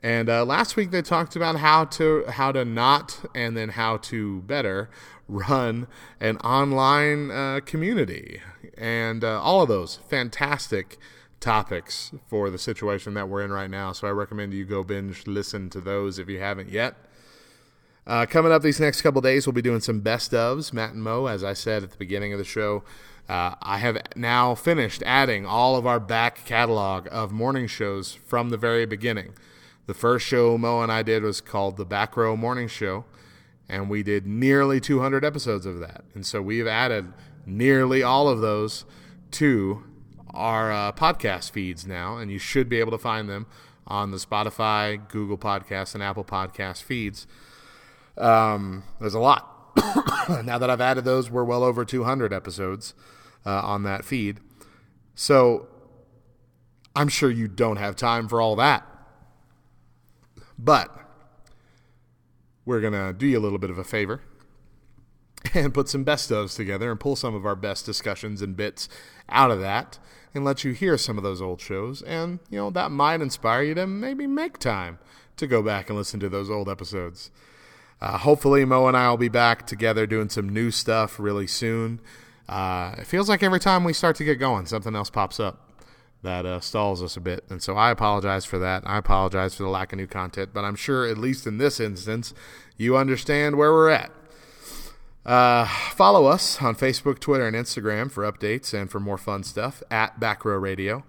[0.00, 3.96] And uh, last week they talked about how to how to not and then how
[3.98, 4.90] to better
[5.28, 5.86] run
[6.20, 8.40] an online uh, community,
[8.76, 10.98] and uh, all of those fantastic
[11.40, 13.92] topics for the situation that we're in right now.
[13.92, 16.94] So I recommend you go binge listen to those if you haven't yet.
[18.06, 20.72] Uh, coming up these next couple days, we'll be doing some best ofs.
[20.72, 22.84] Matt and Mo, as I said at the beginning of the show,
[23.28, 28.50] uh, I have now finished adding all of our back catalog of morning shows from
[28.50, 29.34] the very beginning.
[29.86, 33.04] The first show Mo and I did was called the Back Row Morning Show,
[33.68, 36.04] and we did nearly 200 episodes of that.
[36.14, 37.12] And so we've added
[37.44, 38.84] nearly all of those
[39.32, 39.84] to
[40.30, 43.46] our uh, podcast feeds now, and you should be able to find them
[43.86, 47.26] on the Spotify, Google Podcasts, and Apple Podcast feeds.
[48.16, 49.52] Um, there's a lot.
[50.44, 52.94] now that I've added those, we're well over 200 episodes
[53.44, 54.40] uh, on that feed.
[55.14, 55.68] So
[56.94, 58.86] I'm sure you don't have time for all that.
[60.58, 60.90] But
[62.66, 64.20] we're going to do you a little bit of a favor
[65.54, 68.88] and put some best ofs together and pull some of our best discussions and bits
[69.28, 69.98] out of that
[70.34, 72.02] and let you hear some of those old shows.
[72.02, 74.98] And, you know, that might inspire you to maybe make time
[75.36, 77.30] to go back and listen to those old episodes.
[78.00, 82.00] Uh, hopefully, Mo and I will be back together doing some new stuff really soon.
[82.48, 85.65] Uh, it feels like every time we start to get going, something else pops up
[86.22, 87.44] that uh, stalls us a bit.
[87.48, 88.82] And so I apologize for that.
[88.86, 91.78] I apologize for the lack of new content, but I'm sure, at least in this
[91.78, 92.34] instance,
[92.76, 94.10] you understand where we're at.
[95.24, 99.82] Uh, follow us on Facebook, Twitter, and Instagram for updates and for more fun stuff
[99.90, 101.04] at Back Row Radio.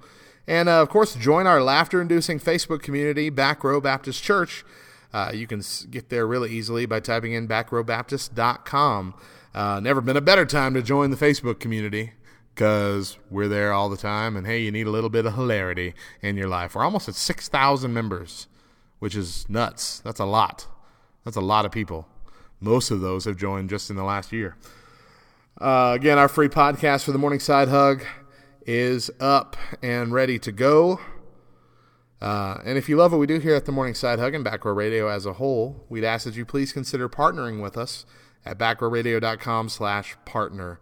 [0.48, 4.66] And uh, of course, join our laughter inducing Facebook community, Back Row Baptist Church.
[5.14, 9.14] Uh, you can get there really easily by typing in backrowbaptist.com.
[9.54, 12.14] Uh, never been a better time to join the Facebook community
[12.58, 14.36] because we're there all the time.
[14.36, 15.94] And hey, you need a little bit of hilarity
[16.24, 16.74] in your life.
[16.74, 18.48] We're almost at 6,000 members,
[18.98, 20.00] which is nuts.
[20.00, 20.66] That's a lot.
[21.24, 22.08] That's a lot of people.
[22.60, 24.58] Most of those have joined just in the last year.
[25.62, 28.04] Uh, again, our free podcast for the Morning Side Hug
[28.66, 31.00] is up and ready to go.
[32.20, 34.44] Uh, and if you love what we do here at the Morning Side Hug and
[34.44, 38.08] Back Row Radio as a whole, we'd ask that you please consider partnering with us
[38.44, 40.80] at backrowradio.com slash partner.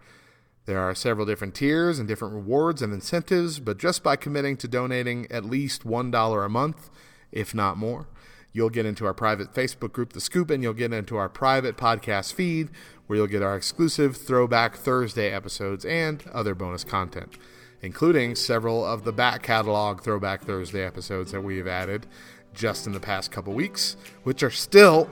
[0.66, 4.68] There are several different tiers and different rewards and incentives, but just by committing to
[4.68, 6.90] donating at least $1 a month,
[7.32, 8.08] if not more,
[8.52, 11.78] you'll get into our private Facebook group, The Scoop, and you'll get into our private
[11.78, 12.70] podcast feed
[13.06, 17.38] where you'll get our exclusive Throwback Thursday episodes and other bonus content
[17.86, 22.08] including several of the back catalog Throwback Thursday episodes that we have added
[22.54, 25.10] just in the past couple weeks, which are still,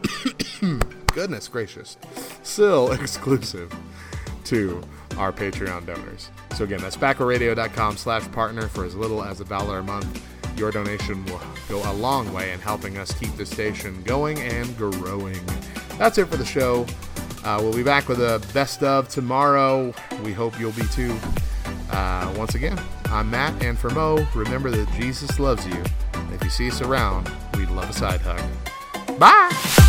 [1.14, 1.97] goodness gracious,
[2.41, 3.72] still exclusive
[4.46, 4.82] to
[5.18, 6.30] our Patreon donors.
[6.56, 10.22] So again, that's backrowradio.com slash partner for as little as a dollar a month.
[10.58, 14.76] Your donation will go a long way in helping us keep the station going and
[14.78, 15.39] growing.
[15.98, 16.86] That's it for the show.
[17.44, 19.94] Uh, we'll be back with a best of tomorrow.
[20.24, 21.16] We hope you'll be too.
[21.91, 25.84] Uh, once again, I'm Matt, and for Mo, remember that Jesus loves you.
[26.32, 29.20] If you see us around, we'd love a side hug.
[29.20, 29.83] Bye!